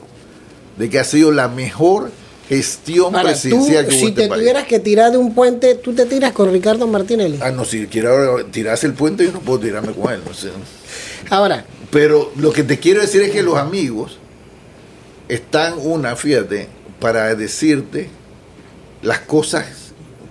de 0.76 0.88
que 0.88 0.98
ha 0.98 1.04
sido 1.04 1.32
la 1.32 1.48
mejor 1.48 2.10
gestión 2.50 3.12
presidencial 3.12 3.86
que 3.86 3.92
hubo 3.94 4.00
Si 4.00 4.06
este 4.06 4.22
te 4.22 4.34
tuvieras 4.34 4.66
que 4.66 4.80
tirar 4.80 5.12
de 5.12 5.18
un 5.18 5.32
puente, 5.34 5.76
¿tú 5.76 5.92
te 5.92 6.04
tiras 6.04 6.32
con 6.32 6.50
Ricardo 6.50 6.84
Martinelli? 6.88 7.38
Ah, 7.40 7.52
no, 7.52 7.64
si 7.64 7.86
quiero 7.86 8.44
tirarse 8.46 8.88
el 8.88 8.94
puente, 8.94 9.24
yo 9.24 9.30
no 9.30 9.38
puedo 9.38 9.60
tirarme 9.60 9.92
con 9.92 10.12
él. 10.12 10.20
No 10.26 10.34
sé. 10.34 10.48
Ahora. 11.30 11.64
Pero 11.92 12.32
lo 12.36 12.52
que 12.52 12.64
te 12.64 12.80
quiero 12.80 13.00
decir 13.00 13.22
es 13.22 13.30
que 13.30 13.44
los 13.44 13.56
amigos 13.56 14.18
están 15.28 15.74
una, 15.78 16.16
fíjate, 16.16 16.66
para 16.98 17.32
decirte 17.36 18.10
las 19.02 19.20
cosas 19.20 19.66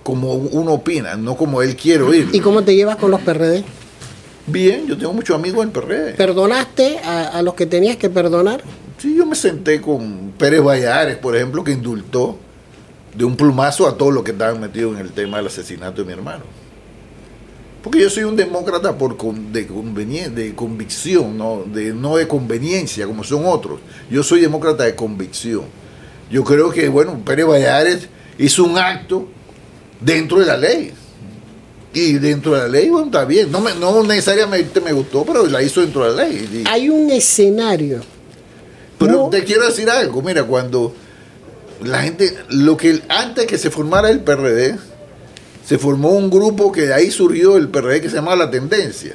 como 0.02 0.34
uno 0.34 0.74
opina, 0.74 1.16
no 1.16 1.38
como 1.38 1.62
él 1.62 1.74
quiere 1.74 2.02
oír. 2.02 2.28
¿Y 2.32 2.40
cómo 2.40 2.62
te 2.64 2.74
llevas 2.76 2.96
con 2.96 3.10
los 3.10 3.22
PRD? 3.22 3.64
Bien, 4.46 4.86
yo 4.86 4.98
tengo 4.98 5.14
muchos 5.14 5.34
amigos 5.34 5.64
en 5.64 5.70
PRD. 5.70 6.14
¿Perdonaste 6.14 6.98
a, 6.98 7.28
a 7.28 7.42
los 7.42 7.54
que 7.54 7.64
tenías 7.64 7.96
que 7.96 8.10
perdonar? 8.10 8.62
Sí, 9.00 9.14
yo 9.16 9.24
me 9.26 9.34
senté 9.34 9.80
con 9.80 10.32
Pérez 10.38 10.60
Vallares, 10.62 11.16
por 11.16 11.34
ejemplo, 11.36 11.64
que 11.64 11.72
indultó 11.72 12.36
de 13.14 13.24
un 13.24 13.34
plumazo 13.36 13.86
a 13.88 13.96
todos 13.96 14.12
los 14.12 14.22
que 14.22 14.32
estaban 14.32 14.60
metidos 14.60 14.94
en 14.94 15.00
el 15.00 15.12
tema 15.12 15.38
del 15.38 15.46
asesinato 15.46 16.02
de 16.02 16.06
mi 16.06 16.12
hermano. 16.12 16.44
Porque 17.82 17.98
yo 18.00 18.10
soy 18.10 18.24
un 18.24 18.36
demócrata 18.36 18.96
por 18.98 19.16
de, 19.16 19.66
convenien- 19.66 20.34
de 20.34 20.54
convicción, 20.54 21.38
¿no? 21.38 21.64
De, 21.64 21.94
no 21.94 22.16
de 22.16 22.28
conveniencia, 22.28 23.06
como 23.06 23.24
son 23.24 23.46
otros. 23.46 23.80
Yo 24.10 24.22
soy 24.22 24.40
demócrata 24.42 24.84
de 24.84 24.94
convicción. 24.94 25.62
Yo 26.30 26.44
creo 26.44 26.70
que, 26.70 26.88
bueno, 26.90 27.18
Pérez 27.24 27.46
Vallares 27.46 28.08
hizo 28.38 28.64
un 28.64 28.76
acto 28.76 29.26
dentro 29.98 30.38
de 30.40 30.46
la 30.46 30.58
ley. 30.58 30.92
Y 31.94 32.12
dentro 32.18 32.52
de 32.52 32.58
la 32.58 32.68
ley, 32.68 32.90
bueno, 32.90 33.06
está 33.06 33.24
bien. 33.24 33.50
No, 33.50 33.60
me- 33.62 33.74
no 33.74 34.02
necesariamente 34.04 34.78
me 34.82 34.92
gustó, 34.92 35.24
pero 35.24 35.46
la 35.46 35.62
hizo 35.62 35.80
dentro 35.80 36.04
de 36.04 36.16
la 36.16 36.28
ley. 36.28 36.64
Hay 36.68 36.90
un 36.90 37.10
escenario. 37.10 38.00
Pero 39.00 39.30
te 39.30 39.44
quiero 39.44 39.66
decir 39.66 39.88
algo, 39.88 40.20
mira, 40.20 40.44
cuando 40.44 40.94
la 41.82 42.02
gente, 42.02 42.36
lo 42.50 42.76
que 42.76 43.00
antes 43.08 43.46
que 43.46 43.56
se 43.56 43.70
formara 43.70 44.10
el 44.10 44.20
PRD, 44.20 44.76
se 45.66 45.78
formó 45.78 46.10
un 46.10 46.28
grupo 46.28 46.70
que 46.70 46.82
de 46.82 46.92
ahí 46.92 47.10
surgió 47.10 47.56
el 47.56 47.68
PRD 47.68 48.02
que 48.02 48.10
se 48.10 48.16
llamaba 48.16 48.36
La 48.36 48.50
Tendencia. 48.50 49.14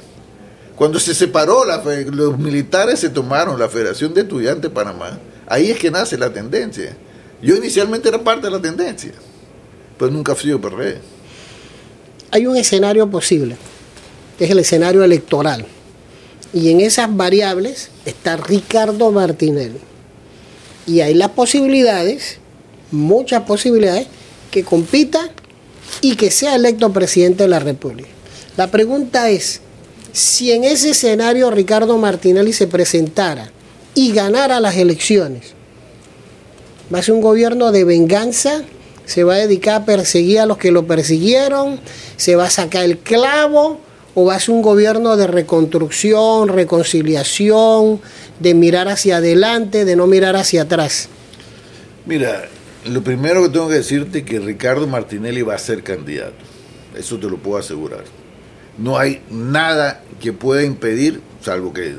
Cuando 0.76 1.00
se 1.00 1.14
separó, 1.14 1.66
la 1.66 1.84
los 2.12 2.40
militares 2.40 3.00
se 3.00 3.10
tomaron 3.10 3.60
la 3.60 3.70
Federación 3.70 4.14
de 4.16 4.22
Estudiantes 4.22 4.64
de 4.64 4.70
Panamá, 4.72 5.20
ahí 5.46 5.70
es 5.70 5.78
que 5.78 5.92
nace 5.92 6.18
la 6.18 6.34
tendencia. 6.34 6.98
Yo 7.40 7.56
inicialmente 7.56 8.10
era 8.10 8.24
parte 8.24 8.48
de 8.48 8.52
la 8.52 8.62
tendencia, 8.62 9.12
pero 10.00 10.10
nunca 10.10 10.34
fui 10.34 10.50
del 10.50 10.60
PRD. 10.60 10.98
Hay 12.32 12.48
un 12.48 12.58
escenario 12.58 13.08
posible, 13.08 13.56
que 14.40 14.46
es 14.46 14.52
el 14.52 14.58
escenario 14.58 15.04
electoral. 15.04 15.68
Y 16.54 16.72
en 16.72 16.82
esas 16.82 17.16
variables 17.16 17.92
está 18.06 18.38
Ricardo 18.38 19.12
Martinelli. 19.12 19.80
Y 20.88 21.02
hay 21.02 21.14
las 21.14 21.32
posibilidades, 21.32 22.38
muchas 22.92 23.44
posibilidades, 23.44 24.08
que 24.52 24.64
compita 24.64 25.32
y 26.02 26.16
que 26.16 26.32
sea 26.32 26.56
electo 26.56 26.94
presidente 26.94 27.44
de 27.44 27.50
la 27.50 27.60
República. 27.60 28.10
La 28.58 28.72
pregunta 28.72 29.30
es, 29.30 29.62
si 30.14 30.52
en 30.52 30.64
ese 30.64 30.92
escenario 30.92 31.52
Ricardo 31.52 31.98
Martinelli 31.98 32.54
se 32.54 32.68
presentara 32.68 33.52
y 33.96 34.14
ganara 34.14 34.60
las 34.60 34.78
elecciones, 34.78 35.54
va 36.94 37.00
a 37.00 37.04
ser 37.04 37.16
un 37.16 37.22
gobierno 37.22 37.72
de 37.72 37.84
venganza, 37.84 38.64
se 39.06 39.24
va 39.24 39.36
a 39.36 39.38
dedicar 39.38 39.82
a 39.82 39.86
perseguir 39.86 40.40
a 40.40 40.46
los 40.46 40.58
que 40.58 40.72
lo 40.72 40.88
persiguieron, 40.88 41.80
se 42.16 42.36
va 42.36 42.46
a 42.46 42.50
sacar 42.50 42.86
el 42.86 43.00
clavo, 43.00 43.80
o 44.16 44.26
va 44.26 44.36
a 44.36 44.40
ser 44.40 44.56
un 44.56 44.62
gobierno 44.62 45.18
de 45.18 45.28
reconstrucción, 45.28 46.48
reconciliación, 46.48 48.02
de 48.40 48.54
mirar 48.54 48.88
hacia 48.88 49.18
adelante, 49.18 49.86
de 49.86 49.96
no 49.96 50.08
mirar 50.08 50.36
hacia 50.38 50.64
atrás. 50.64 51.10
Mira, 52.06 52.48
lo 52.86 53.04
primero 53.04 53.44
que 53.44 53.50
tengo 53.50 53.68
que 53.68 53.76
decirte 53.76 54.20
es 54.20 54.26
que 54.26 54.40
Ricardo 54.40 54.88
Martinelli 54.88 55.42
va 55.42 55.56
a 55.56 55.60
ser 55.60 55.84
candidato. 55.84 56.36
Eso 56.98 57.20
te 57.20 57.30
lo 57.30 57.38
puedo 57.38 57.58
asegurar. 57.58 58.06
No 58.78 58.98
hay 58.98 59.22
nada 59.30 60.02
que 60.22 60.32
pueda 60.34 60.64
impedir, 60.64 61.22
salvo 61.42 61.74
que 61.74 61.96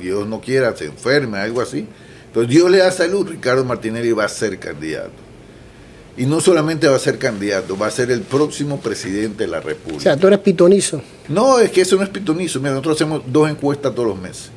Dios 0.00 0.26
no 0.26 0.40
quiera, 0.40 0.74
se 0.74 0.86
enferme, 0.86 1.38
algo 1.38 1.60
así. 1.60 1.86
Pero 2.32 2.46
Dios 2.46 2.70
le 2.70 2.78
da 2.78 2.90
salud, 2.90 3.28
Ricardo 3.28 3.64
Martinelli 3.64 4.12
va 4.12 4.24
a 4.24 4.28
ser 4.28 4.58
candidato. 4.58 5.29
Y 6.20 6.26
no 6.26 6.38
solamente 6.40 6.86
va 6.86 6.96
a 6.96 6.98
ser 6.98 7.16
candidato, 7.18 7.78
va 7.78 7.86
a 7.86 7.90
ser 7.90 8.10
el 8.10 8.20
próximo 8.20 8.78
presidente 8.78 9.44
de 9.44 9.48
la 9.48 9.58
O 9.58 9.62
República. 9.62 10.02
sea, 10.02 10.16
tú 10.18 10.26
eres 10.26 10.40
pitonizo. 10.40 11.00
No, 11.28 11.58
es 11.58 11.70
que 11.70 11.80
eso 11.80 11.96
no 11.96 12.02
es 12.02 12.10
pitonizo. 12.10 12.58
Mira, 12.60 12.72
nosotros 12.72 12.96
hacemos 12.96 13.22
dos 13.26 13.48
encuestas 13.48 13.94
todos 13.94 14.08
los 14.10 14.20
meses. 14.20 14.50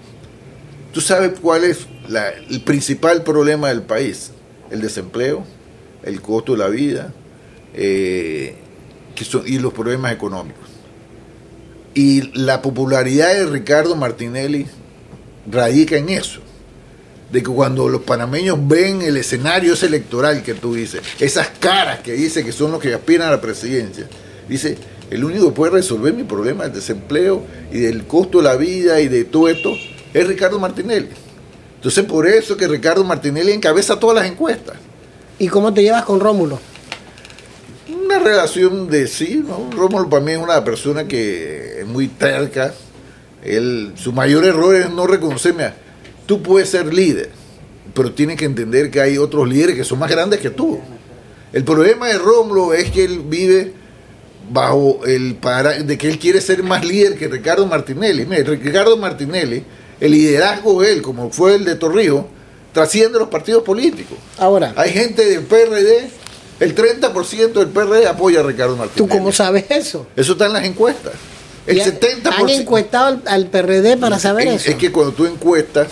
¿Tú 0.91 0.99
sabes 0.99 1.39
cuál 1.41 1.63
es 1.63 1.88
la- 2.10 2.32
el 2.32 2.62
principal 2.63 3.23
problema 3.23 3.69
del 3.69 3.82
país? 3.84 4.32
El 4.71 4.82
desempleo, 4.82 5.45
el 6.04 6.21
costo 6.21 6.52
de 6.52 6.58
la 6.58 6.67
vida 6.67 7.13
eh, 7.76 8.56
que 9.15 9.23
son- 9.23 9.43
y 9.47 9.58
los 9.58 9.73
problemas 9.73 10.12
económicos. 10.12 10.67
Y 11.93 12.38
la 12.38 12.62
popularidad 12.62 13.34
de 13.34 13.45
Ricardo 13.45 13.95
Martinelli 13.95 14.65
radica 15.49 15.95
en 15.95 16.10
eso. 16.10 16.41
De 17.34 17.41
que 17.41 17.50
cuando 17.50 17.89
los 17.89 18.04
panameños 18.04 18.60
ven 18.67 19.02
el 19.02 19.17
escenario 19.17 19.74
ese 19.74 19.88
electoral 19.88 20.43
que 20.43 20.54
tú 20.54 20.76
dices, 20.76 21.02
esas 21.19 21.48
caras 21.60 22.02
que 22.02 22.12
dice 22.12 22.46
que 22.46 22.52
son 22.52 22.72
los 22.72 22.80
que 22.80 22.93
aspiran 22.93 23.28
a 23.28 23.32
la 23.32 23.41
presidencia, 23.41 24.08
dice, 24.48 24.78
el 25.10 25.24
único 25.24 25.48
que 25.48 25.54
puede 25.54 25.72
resolver 25.72 26.13
mi 26.13 26.26
problema 26.26 26.65
del 26.65 26.74
desempleo 26.74 27.43
y 27.72 27.80
del 27.80 28.06
costo 28.06 28.38
de 28.38 28.43
la 28.43 28.56
vida 28.56 29.02
y 29.02 29.08
de 29.08 29.24
todo 29.24 29.50
esto 29.50 29.74
es 30.13 30.28
Ricardo 30.28 30.60
Martinelli. 30.60 31.10
Entonces 31.78 32.06
por 32.06 32.28
eso 32.28 32.56
que 32.56 32.67
Ricardo 32.67 33.04
Martinelli 33.04 33.52
encabeza 33.52 34.00
todas 34.00 34.17
las 34.17 34.32
encuestas. 34.32 34.76
¿Y 35.39 35.48
cómo 35.48 35.74
te 35.74 35.82
llevas 35.82 36.06
con 36.06 36.19
Rómulo? 36.19 36.60
Una 38.06 38.19
relación 38.19 38.88
de 38.91 39.08
sí, 39.08 39.43
¿no? 39.43 39.72
Rómulo 39.76 40.08
para 40.08 40.24
mí 40.24 40.34
es 40.34 40.38
una 40.38 40.63
persona 40.63 41.08
que 41.08 41.80
es 41.80 41.88
muy 41.88 42.10
terca. 42.10 42.76
Él, 43.43 43.93
su 43.96 44.13
mayor 44.13 44.46
error 44.46 44.76
es 44.76 44.91
no 44.91 45.08
reconocerme. 45.08 45.82
Tú 46.26 46.42
puedes 46.42 46.70
ser 46.70 46.94
líder, 46.94 47.30
pero 47.94 48.12
tienes 48.14 48.38
que 48.38 48.46
entender 48.46 48.90
que 48.90 49.02
hay 49.02 49.18
otros 49.18 49.48
líderes 49.48 49.76
que 49.76 49.84
son 49.84 50.00
más 50.00 50.10
grandes 50.10 50.40
que 50.40 50.50
tú. 50.50 50.80
El 51.52 51.64
problema 51.64 52.08
de 52.08 52.18
Rómulo 52.18 52.74
es 52.74 52.90
que 52.92 53.04
él 53.04 53.22
vive 53.26 53.74
bajo 54.50 55.06
el 55.06 55.36
para 55.36 55.74
de 55.84 55.98
que 55.98 56.10
él 56.10 56.20
quiere 56.20 56.42
ser 56.42 56.64
más 56.64 56.84
líder 56.86 57.18
que 57.18 57.28
Ricardo 57.28 57.66
Martinelli. 57.66 58.26
Mire, 58.26 58.44
Ricardo 58.44 58.98
Martinelli, 58.98 59.64
el 60.00 60.12
liderazgo 60.12 60.82
de 60.82 60.94
él, 60.94 61.02
como 61.02 61.30
fue 61.32 61.56
el 61.56 61.66
de 61.66 61.76
Torrijos, 61.76 62.26
trasciende 62.74 63.20
los 63.20 63.28
partidos 63.30 63.64
políticos. 63.64 64.18
Ahora, 64.38 64.74
Hay 64.76 64.92
gente 64.92 65.26
del 65.26 65.42
PRD, 65.42 66.10
el 66.60 66.76
30% 66.76 67.54
del 67.54 67.68
PRD 67.68 68.08
apoya 68.08 68.40
a 68.40 68.44
Ricardo 68.44 68.76
Martínez. 68.76 68.98
¿tú 68.98 69.08
cómo 69.08 69.32
sabes 69.32 69.66
eso? 69.70 70.08
Eso 70.16 70.32
está 70.34 70.48
en 70.48 70.54
las 70.54 70.66
encuestas. 70.66 71.14
El 71.68 71.78
Y 71.78 71.82
ha- 71.82 71.86
70%. 71.86 72.32
¿Han 72.34 72.50
encuestado 72.50 73.06
al, 73.08 73.22
al 73.26 73.48
PRD 73.48 73.96
para 73.98 74.18
saber 74.20 74.48
es, 74.48 74.62
eso? 74.64 74.72
es 74.72 74.76
que 74.78 74.92
cuando 74.92 75.14
tú 75.14 75.26
encuestas, 75.26 75.88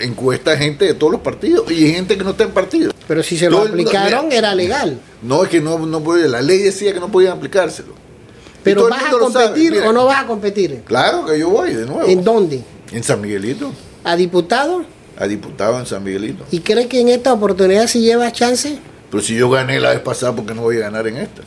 encuestas 0.00 0.58
gente 0.58 0.84
de 0.84 0.94
todos 0.94 1.12
los 1.12 1.20
partidos 1.22 1.70
y 1.70 1.92
gente 1.92 2.16
que 2.16 2.24
no 2.24 2.30
está 2.30 2.44
en 2.44 2.50
partido. 2.52 2.92
Pero 3.08 3.22
si 3.22 3.36
se 3.38 3.46
lo 3.50 3.56
Todo 3.58 3.66
el 3.66 3.72
mundo- 3.76 3.88
aplicaron, 3.90 4.24
mira, 4.26 4.38
era 4.38 4.54
legal. 4.54 4.98
No, 5.22 5.44
es 5.44 5.50
que 5.50 5.60
no, 5.60 5.78
no 5.86 6.02
podía, 6.02 6.26
la 6.26 6.42
ley 6.42 6.58
decía 6.58 6.92
que 6.92 7.00
no 7.00 7.10
podían 7.10 7.34
aplicárselo. 7.38 7.94
Pero 8.62 8.88
¿vas 8.88 9.02
a 9.04 9.10
competir 9.10 9.72
Mira, 9.72 9.88
o 9.88 9.92
no 9.92 10.06
vas 10.06 10.24
a 10.24 10.26
competir? 10.26 10.82
Claro 10.84 11.24
que 11.24 11.38
yo 11.38 11.50
voy 11.50 11.72
de 11.72 11.86
nuevo. 11.86 12.06
¿En 12.08 12.24
dónde? 12.24 12.62
En 12.92 13.02
San 13.04 13.20
Miguelito, 13.20 13.72
¿A 14.04 14.16
diputado? 14.16 14.84
a 15.18 15.26
diputado 15.26 15.78
en 15.78 15.86
San 15.86 16.02
Miguelito. 16.04 16.44
¿Y 16.50 16.60
crees 16.60 16.88
que 16.88 17.00
en 17.00 17.08
esta 17.08 17.32
oportunidad 17.32 17.86
si 17.86 18.00
llevas 18.00 18.32
chance? 18.32 18.76
Pero 19.10 19.22
si 19.22 19.34
yo 19.36 19.48
gané 19.48 19.78
la 19.80 19.90
vez 19.90 20.00
pasada, 20.00 20.34
¿por 20.34 20.44
qué 20.46 20.52
no 20.54 20.62
voy 20.62 20.76
a 20.76 20.80
ganar 20.80 21.06
en 21.06 21.16
esta? 21.18 21.42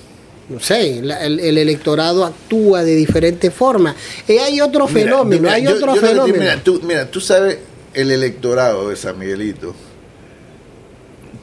No 0.48 0.60
sé, 0.60 1.02
la- 1.04 1.24
el, 1.24 1.40
el 1.42 1.58
electorado 1.60 2.26
actúa 2.26 2.84
de 2.84 2.96
diferentes 2.96 3.54
formas. 3.54 3.96
Eh, 4.28 4.40
hay 4.40 4.62
otro 4.62 4.88
Mira, 4.88 5.02
fenómeno, 5.02 5.42
mira, 5.44 5.54
hay 5.54 5.64
yo- 5.66 5.76
otro 5.76 5.94
yo 5.94 6.02
fenómeno. 6.02 6.38
Mira 6.40 6.64
tú, 6.64 6.82
mira, 6.84 7.12
tú 7.12 7.20
sabes 7.22 7.60
el 7.94 8.12
electorado 8.12 8.90
de 8.90 8.96
San 8.96 9.18
Miguelito. 9.18 9.74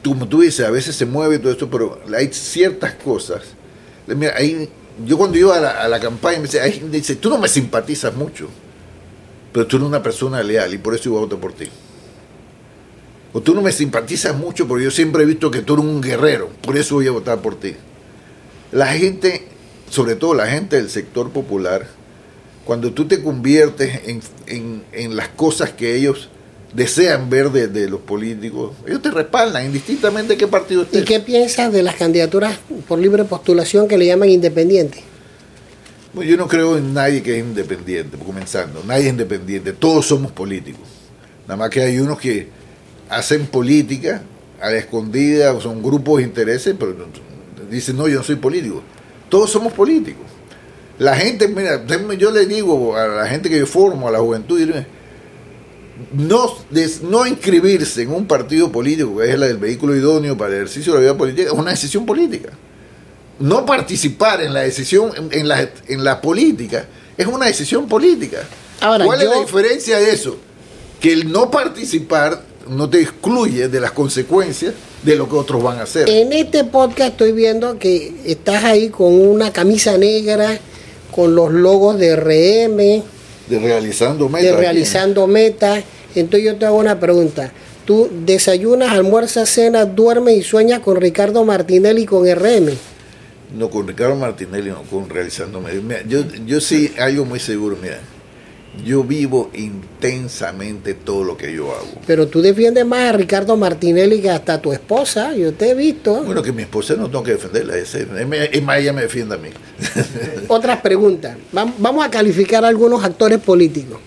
Tú, 0.01 0.15
tú 0.27 0.41
dices, 0.41 0.65
a 0.65 0.71
veces 0.71 0.95
se 0.95 1.05
mueve 1.05 1.39
todo 1.39 1.51
esto, 1.51 1.69
pero 1.69 1.99
hay 2.15 2.31
ciertas 2.31 2.93
cosas. 2.95 3.41
Mira, 4.07 4.33
ahí, 4.37 4.69
yo 5.05 5.17
cuando 5.17 5.37
iba 5.37 5.57
a 5.57 5.87
la, 5.87 5.99
campaña, 5.99 6.37
me 6.37 6.43
dice, 6.43 6.59
que 6.61 6.79
dice, 6.89 7.15
tú 7.15 7.29
no 7.29 7.37
me 7.37 7.47
simpatizas 7.47 8.15
mucho, 8.15 8.47
pero 9.51 9.67
tú 9.67 9.75
eres 9.77 9.87
una 9.87 10.01
persona 10.01 10.41
leal 10.43 10.73
y 10.73 10.77
por 10.77 10.95
eso 10.95 11.05
yo 11.05 11.11
votar 11.11 11.39
por 11.39 11.53
ti. 11.53 11.65
O 13.33 13.41
tú 13.41 13.53
no 13.53 13.61
me 13.61 13.71
simpatizas 13.71 14.35
mucho, 14.35 14.67
porque 14.67 14.85
yo 14.85 14.91
siempre 14.91 15.23
he 15.23 15.25
visto 15.25 15.51
que 15.51 15.61
tú 15.61 15.73
eres 15.73 15.85
un 15.85 16.01
guerrero, 16.01 16.49
por 16.61 16.77
eso 16.77 16.95
voy 16.95 17.07
a 17.07 17.11
votar 17.11 17.41
por 17.41 17.59
ti. 17.59 17.75
La 18.71 18.87
gente, 18.87 19.47
sobre 19.89 20.15
todo 20.15 20.33
la 20.33 20.47
gente 20.47 20.77
del 20.77 20.89
sector 20.89 21.31
popular, 21.31 21.87
cuando 22.65 22.93
tú 22.93 23.05
te 23.07 23.21
conviertes 23.21 24.01
en, 24.07 24.21
en- 24.47 24.83
en 24.93 25.15
las 25.15 25.27
cosas 25.29 25.71
que 25.71 25.95
ellos 25.95 26.29
desean 26.73 27.29
ver 27.29 27.49
de, 27.51 27.67
de 27.67 27.89
los 27.89 28.01
políticos, 28.01 28.73
ellos 28.85 29.01
te 29.01 29.11
respaldan, 29.11 29.65
indistintamente 29.65 30.33
de 30.33 30.37
qué 30.37 30.47
partido 30.47 30.81
¿Y 30.81 30.85
estés. 30.85 31.05
qué 31.05 31.19
piensas 31.19 31.71
de 31.71 31.83
las 31.83 31.95
candidaturas 31.95 32.59
por 32.87 32.99
libre 32.99 33.23
postulación 33.23 33.87
que 33.87 33.97
le 33.97 34.05
llaman 34.05 34.29
independientes? 34.29 35.01
Bueno, 36.13 36.29
yo 36.31 36.37
no 36.37 36.47
creo 36.47 36.77
en 36.77 36.93
nadie 36.93 37.21
que 37.21 37.37
es 37.37 37.43
independiente, 37.43 38.17
comenzando. 38.17 38.83
Nadie 38.85 39.05
es 39.05 39.09
independiente, 39.11 39.73
todos 39.73 40.05
somos 40.05 40.31
políticos. 40.31 40.81
Nada 41.47 41.57
más 41.57 41.69
que 41.69 41.81
hay 41.81 41.99
unos 41.99 42.19
que 42.19 42.49
hacen 43.09 43.45
política 43.47 44.23
a 44.59 44.69
la 44.69 44.77
escondida, 44.77 45.53
o 45.53 45.61
son 45.61 45.81
grupos 45.83 46.17
de 46.17 46.23
intereses, 46.23 46.75
pero 46.77 46.95
dicen, 47.69 47.95
no, 47.97 48.07
yo 48.07 48.17
no 48.17 48.23
soy 48.23 48.37
político. 48.37 48.81
Todos 49.29 49.51
somos 49.51 49.73
políticos. 49.73 50.25
La 50.99 51.15
gente, 51.15 51.47
mira, 51.47 51.85
yo 52.17 52.31
le 52.31 52.45
digo 52.47 52.97
a 52.97 53.07
la 53.07 53.27
gente 53.27 53.49
que 53.49 53.59
yo 53.59 53.67
formo, 53.67 54.07
a 54.07 54.11
la 54.11 54.19
juventud, 54.19 54.57
dile, 54.57 54.87
no, 56.13 56.53
des- 56.69 57.01
no 57.01 57.25
inscribirse 57.25 58.01
en 58.03 58.11
un 58.13 58.27
partido 58.27 58.71
político, 58.71 59.17
que 59.17 59.31
es 59.31 59.39
la 59.39 59.47
del 59.47 59.57
vehículo 59.57 59.95
idóneo 59.95 60.37
para 60.37 60.51
el 60.51 60.55
ejercicio 60.57 60.93
de 60.93 60.99
la 60.99 61.01
vida 61.03 61.17
política, 61.17 61.47
es 61.47 61.53
una 61.57 61.71
decisión 61.71 62.05
política. 62.05 62.49
no 63.39 63.65
participar 63.65 64.41
en 64.41 64.51
la 64.53 64.61
decisión, 64.61 65.11
en, 65.15 65.29
en 65.39 65.47
la, 65.47 65.69
en 65.87 66.03
la 66.03 66.19
política, 66.21 66.85
es 67.17 67.27
una 67.27 67.45
decisión 67.45 67.87
política. 67.87 68.39
Ahora, 68.81 69.05
¿Cuál 69.05 69.19
yo- 69.21 69.25
es 69.31 69.35
la 69.37 69.41
diferencia 69.45 69.99
de 69.99 70.11
eso? 70.11 70.37
Que 70.99 71.13
el 71.13 71.31
no 71.31 71.51
participar 71.51 72.41
no 72.67 72.89
te 72.89 72.99
excluye 73.01 73.67
de 73.69 73.79
las 73.79 73.91
consecuencias 73.91 74.73
de 75.03 75.15
lo 75.15 75.29
que 75.29 75.35
otros 75.35 75.61
van 75.61 75.77
a 75.79 75.83
hacer. 75.83 76.09
En 76.09 76.33
este 76.33 76.63
podcast 76.63 77.11
estoy 77.11 77.31
viendo 77.31 77.77
que 77.77 78.11
estás 78.25 78.63
ahí 78.63 78.89
con 78.89 79.13
una 79.13 79.53
camisa 79.53 79.97
negra, 79.97 80.59
con 81.11 81.35
los 81.35 81.51
logos 81.51 81.97
de 81.99 82.15
RM, 82.15 83.03
de 83.49 83.59
realizando 83.59 84.25
de 84.25 84.31
metas. 84.31 84.59
realizando 84.59 85.27
metas. 85.27 85.83
Entonces 86.15 86.45
yo 86.45 86.55
te 86.55 86.65
hago 86.65 86.77
una 86.77 86.99
pregunta. 86.99 87.51
Tú 87.85 88.09
desayunas, 88.25 88.91
almuerzas, 88.91 89.49
cenas, 89.49 89.95
duermes 89.95 90.37
y 90.37 90.43
sueñas 90.43 90.81
con 90.81 90.99
Ricardo 90.99 91.45
Martinelli 91.45 92.03
y 92.03 92.05
con 92.05 92.27
RM. 92.27 92.73
No, 93.57 93.69
con 93.69 93.87
Ricardo 93.87 94.15
Martinelli, 94.15 94.69
no, 94.69 94.83
con 94.83 95.09
realizando 95.09 95.61
metas. 95.61 95.81
Mira, 95.83 96.01
yo, 96.07 96.21
yo 96.45 96.59
sí, 96.59 96.93
algo 96.99 97.23
muy 97.23 97.39
seguro, 97.39 97.77
mira. 97.81 97.99
Yo 98.85 99.03
vivo 99.03 99.49
intensamente 99.53 100.93
todo 100.93 101.23
lo 101.23 101.35
que 101.37 101.53
yo 101.53 101.71
hago. 101.73 101.87
Pero 102.05 102.27
tú 102.27 102.41
defiendes 102.41 102.85
más 102.85 103.09
a 103.09 103.11
Ricardo 103.17 103.57
Martinelli 103.57 104.21
que 104.21 104.29
hasta 104.29 104.61
tu 104.61 104.71
esposa. 104.71 105.35
Yo 105.35 105.53
te 105.53 105.71
he 105.71 105.73
visto. 105.73 106.23
Bueno, 106.23 106.41
que 106.41 106.51
mi 106.51 106.61
esposa 106.63 106.95
no 106.95 107.07
tengo 107.07 107.23
que 107.23 107.31
defenderla, 107.31 107.75
es 107.77 108.63
más, 108.63 108.77
ella 108.79 108.93
me 108.93 109.01
defiende 109.01 109.35
a 109.35 109.37
mí. 109.37 109.49
Otras 110.47 110.79
preguntas. 110.81 111.37
Vam- 111.53 111.73
Vamos 111.79 112.05
a 112.05 112.09
calificar 112.11 112.63
a 112.63 112.67
algunos 112.67 113.03
actores 113.03 113.39
políticos. 113.39 113.99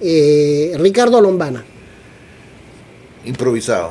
Eh, 0.00 0.74
Ricardo 0.78 1.20
Lombana, 1.20 1.62
Improvisado. 3.26 3.90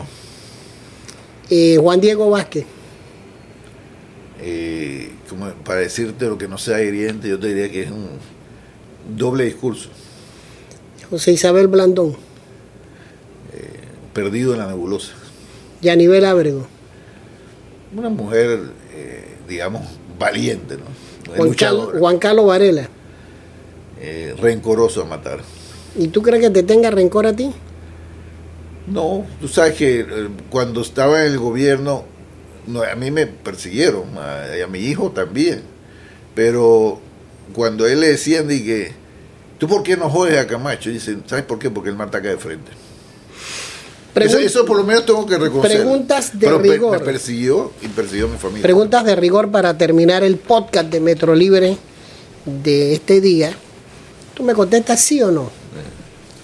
eh, 1.51 1.77
Juan 1.79 2.01
Diego 2.01 2.29
Vázquez, 2.31 2.65
Eh, 4.41 5.11
como 5.29 5.47
para 5.65 5.81
decirte 5.81 6.25
lo 6.25 6.37
que 6.37 6.47
no 6.47 6.57
sea 6.57 6.81
hiriente, 6.81 7.27
yo 7.27 7.37
te 7.37 7.47
diría 7.49 7.69
que 7.69 7.83
es 7.83 7.91
un 7.91 8.07
doble 9.15 9.45
discurso, 9.45 9.89
José 11.09 11.31
Isabel 11.31 11.67
Blandón, 11.67 12.15
perdido 14.13 14.53
en 14.53 14.59
la 14.59 14.67
nebulosa. 14.67 15.13
Yanivel 15.81 16.25
Ábrego, 16.25 16.67
Una 17.95 18.09
mujer, 18.09 18.59
eh, 18.93 19.37
digamos, 19.47 19.83
valiente, 20.19 20.75
¿no? 20.77 21.35
Juan, 21.35 21.47
Luchadora, 21.49 21.91
Cal- 21.91 21.99
Juan 21.99 22.17
Carlos 22.19 22.45
Varela. 22.47 22.89
eh, 24.01 24.35
rencoroso 24.39 25.01
a 25.03 25.05
matar. 25.05 25.39
¿Y 25.97 26.07
tú 26.09 26.21
crees 26.21 26.41
que 26.41 26.49
te 26.49 26.63
tenga 26.63 26.91
rencor 26.91 27.25
a 27.27 27.33
ti? 27.33 27.51
No, 28.87 29.25
tú 29.39 29.47
sabes 29.47 29.75
que 29.75 29.99
eh, 30.01 30.05
cuando 30.49 30.81
estaba 30.81 31.25
en 31.25 31.31
el 31.33 31.39
gobierno, 31.39 32.03
no, 32.67 32.83
a 32.83 32.95
mí 32.95 33.11
me 33.11 33.27
persiguieron, 33.27 34.03
a, 34.17 34.67
mi 34.67 34.79
hijo 34.79 35.11
también. 35.11 35.61
Pero 36.35 36.99
cuando 37.53 37.87
él 37.87 38.01
le 38.01 38.09
decían, 38.09 38.47
de 38.47 38.63
que, 38.63 38.91
¿tú 39.59 39.67
por 39.67 39.83
qué 39.83 39.95
no 39.95 40.09
jodes 40.09 40.39
a 40.39 40.47
Camacho? 40.47 40.89
Y 40.89 40.93
dicen, 40.93 41.23
¿sabes 41.27 41.45
por 41.45 41.59
qué? 41.59 41.69
Porque 41.69 41.89
él 41.91 41.95
me 41.95 42.03
ataca 42.05 42.29
de 42.29 42.37
frente. 42.37 42.71
Eso, 44.15 44.37
Pregun- 44.37 44.43
eso 44.43 44.65
por 44.65 44.77
lo 44.77 44.83
menos 44.83 45.05
tengo 45.05 45.23
que 45.27 45.37
reconocer. 45.37 45.77
Preguntas 45.77 46.31
de 46.33 46.47
Pero 46.47 46.57
rigor. 46.59 46.99
me 46.99 47.05
persiguió 47.05 47.71
y 47.81 47.87
persiguió 47.89 48.25
a 48.25 48.29
mi 48.29 48.37
familia. 48.37 48.63
Preguntas 48.63 49.05
de 49.05 49.15
rigor 49.15 49.51
para 49.51 49.77
terminar 49.77 50.23
el 50.23 50.37
podcast 50.37 50.87
de 50.89 50.99
Metro 50.99 51.35
Libre 51.35 51.77
de 52.45 52.93
este 52.93 53.21
día. 53.21 53.53
¿Tú 54.33 54.43
me 54.43 54.53
contestas 54.55 54.99
sí 54.99 55.21
o 55.21 55.29
no? 55.31 55.51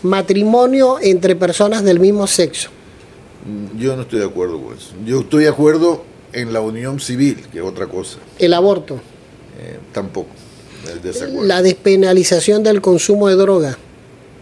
Matrimonio 0.04 0.98
entre 1.02 1.36
personas 1.36 1.84
del 1.84 2.00
mismo 2.00 2.28
sexo. 2.28 2.70
Mm, 3.46 3.80
Yo 3.80 3.96
no 3.96 4.04
estoy 4.04 4.20
de 4.20 4.26
acuerdo 4.26 4.62
con 4.62 4.78
eso. 4.78 4.92
Yo 5.06 5.22
estoy 5.22 5.44
de 5.46 5.50
acuerdo 5.50 6.04
en 6.34 6.54
la 6.54 6.62
unión 6.62 7.00
civil, 7.00 7.46
que 7.52 7.60
es 7.60 7.64
otra 7.66 7.88
cosa. 7.88 8.18
El 8.38 8.54
aborto. 8.54 8.96
Eh, 9.60 9.80
tampoco. 9.92 10.30
El 10.92 11.02
desacuerdo. 11.02 11.44
La 11.44 11.62
despenalización 11.62 12.64
del 12.64 12.82
consumo 12.82 13.28
de 13.28 13.36
droga. 13.36 13.78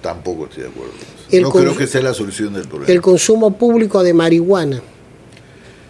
Tampoco 0.01 0.45
estoy 0.45 0.63
de 0.63 0.69
acuerdo. 0.69 0.93
El 1.31 1.43
no 1.43 1.51
creo 1.51 1.75
que 1.75 1.87
sea 1.87 2.01
la 2.01 2.13
solución 2.13 2.53
del 2.53 2.67
problema. 2.67 2.91
El 2.93 3.01
consumo 3.01 3.57
público 3.57 4.03
de 4.03 4.13
marihuana. 4.13 4.81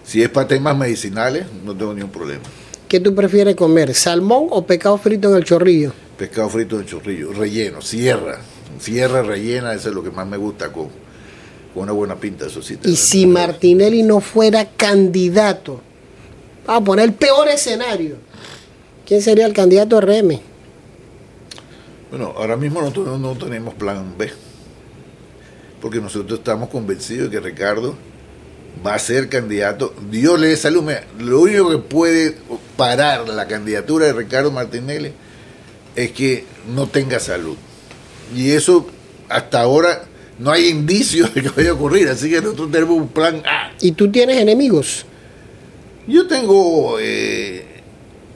Si 0.05 0.21
es 0.21 0.29
para 0.29 0.47
temas 0.47 0.77
medicinales, 0.77 1.45
no 1.65 1.75
tengo 1.75 1.93
ningún 1.93 2.11
problema. 2.11 2.43
¿Qué 2.87 2.99
tú 2.99 3.15
prefieres 3.15 3.55
comer? 3.55 3.93
¿Salmón 3.95 4.47
o 4.51 4.65
pescado 4.65 4.97
frito 4.97 5.29
en 5.29 5.37
el 5.37 5.43
chorrillo? 5.43 5.93
Pescado 6.17 6.49
frito 6.49 6.79
en 6.79 6.85
chorrillo, 6.85 7.33
relleno, 7.33 7.81
sierra. 7.81 8.39
Sierra 8.79 9.23
rellena, 9.23 9.73
eso 9.73 9.89
es 9.89 9.95
lo 9.95 10.03
que 10.03 10.11
más 10.11 10.27
me 10.27 10.37
gusta 10.37 10.71
con, 10.71 10.89
con 11.73 11.83
una 11.83 11.91
buena 11.91 12.15
pinta, 12.15 12.47
eso 12.47 12.61
sí. 12.61 12.77
Y 12.83 12.95
si 12.95 13.25
Martinelli 13.25 14.03
no 14.03 14.19
fuera 14.19 14.69
candidato, 14.69 15.81
vamos 16.67 16.81
a 16.81 16.85
poner 16.85 17.05
el 17.05 17.13
peor 17.13 17.47
escenario, 17.47 18.17
¿quién 19.05 19.21
sería 19.21 19.45
el 19.45 19.53
candidato 19.53 19.99
RM? 19.99 20.39
Bueno, 22.09 22.33
ahora 22.37 22.55
mismo 22.57 22.81
nosotros 22.81 23.19
no 23.19 23.35
tenemos 23.35 23.73
plan 23.73 24.15
B. 24.17 24.31
Porque 25.81 25.99
nosotros 25.99 26.39
estamos 26.39 26.69
convencidos 26.69 27.29
de 27.29 27.37
que 27.37 27.43
Ricardo 27.43 27.95
va 28.85 28.95
a 28.95 28.99
ser 28.99 29.29
candidato. 29.29 29.93
Dios 30.09 30.39
le 30.39 30.47
dé 30.47 30.57
salud. 30.57 30.83
Lo 31.19 31.41
único 31.41 31.69
que 31.69 31.77
puede 31.77 32.37
parar 32.77 33.27
la 33.27 33.47
candidatura 33.47 34.05
de 34.05 34.13
Ricardo 34.13 34.51
Martinelli 34.51 35.11
es 35.95 36.11
que 36.11 36.45
no 36.73 36.87
tenga 36.87 37.19
salud. 37.19 37.57
Y 38.35 38.51
eso 38.51 38.87
hasta 39.29 39.61
ahora 39.61 40.03
no 40.39 40.51
hay 40.51 40.67
indicios 40.67 41.33
de 41.33 41.41
que 41.41 41.49
vaya 41.49 41.71
a 41.71 41.73
ocurrir. 41.73 42.07
Así 42.09 42.29
que 42.29 42.41
nosotros 42.41 42.71
tenemos 42.71 42.97
un 42.97 43.07
plan 43.07 43.41
A. 43.45 43.71
¿Y 43.81 43.91
tú 43.93 44.11
tienes 44.11 44.37
enemigos? 44.37 45.05
Yo 46.07 46.27
tengo 46.27 46.99
eh, 46.99 47.42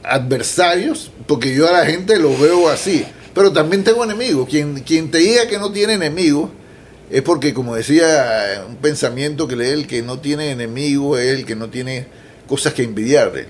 adversarios, 0.10 1.12
porque 1.28 1.54
yo 1.56 1.68
a 1.68 1.72
la 1.72 1.86
gente 1.86 2.20
lo 2.20 2.38
veo 2.38 2.70
así, 2.70 3.06
pero 3.34 3.52
también 3.52 3.84
tengo 3.84 4.04
enemigos. 4.04 4.50
Quien, 4.50 4.82
quien 4.82 5.12
te 5.12 5.20
diga 5.20 5.48
que 5.48 5.60
no 5.60 5.72
tiene 5.72 5.94
enemigos 5.94 6.50
es 7.10 7.22
porque, 7.22 7.54
como 7.54 7.76
decía 7.76 8.66
un 8.68 8.76
pensamiento 8.78 9.48
que 9.48 9.56
lee, 9.56 9.68
el 9.68 9.88
que 9.88 10.02
no 10.02 10.20
tiene 10.20 10.52
enemigos 10.52 11.20
es 11.20 11.40
el 11.40 11.46
que 11.46 11.56
no 11.56 11.70
tiene 11.70 12.08
cosas 12.48 12.74
que 12.74 12.84
envidiarle. 12.84 13.46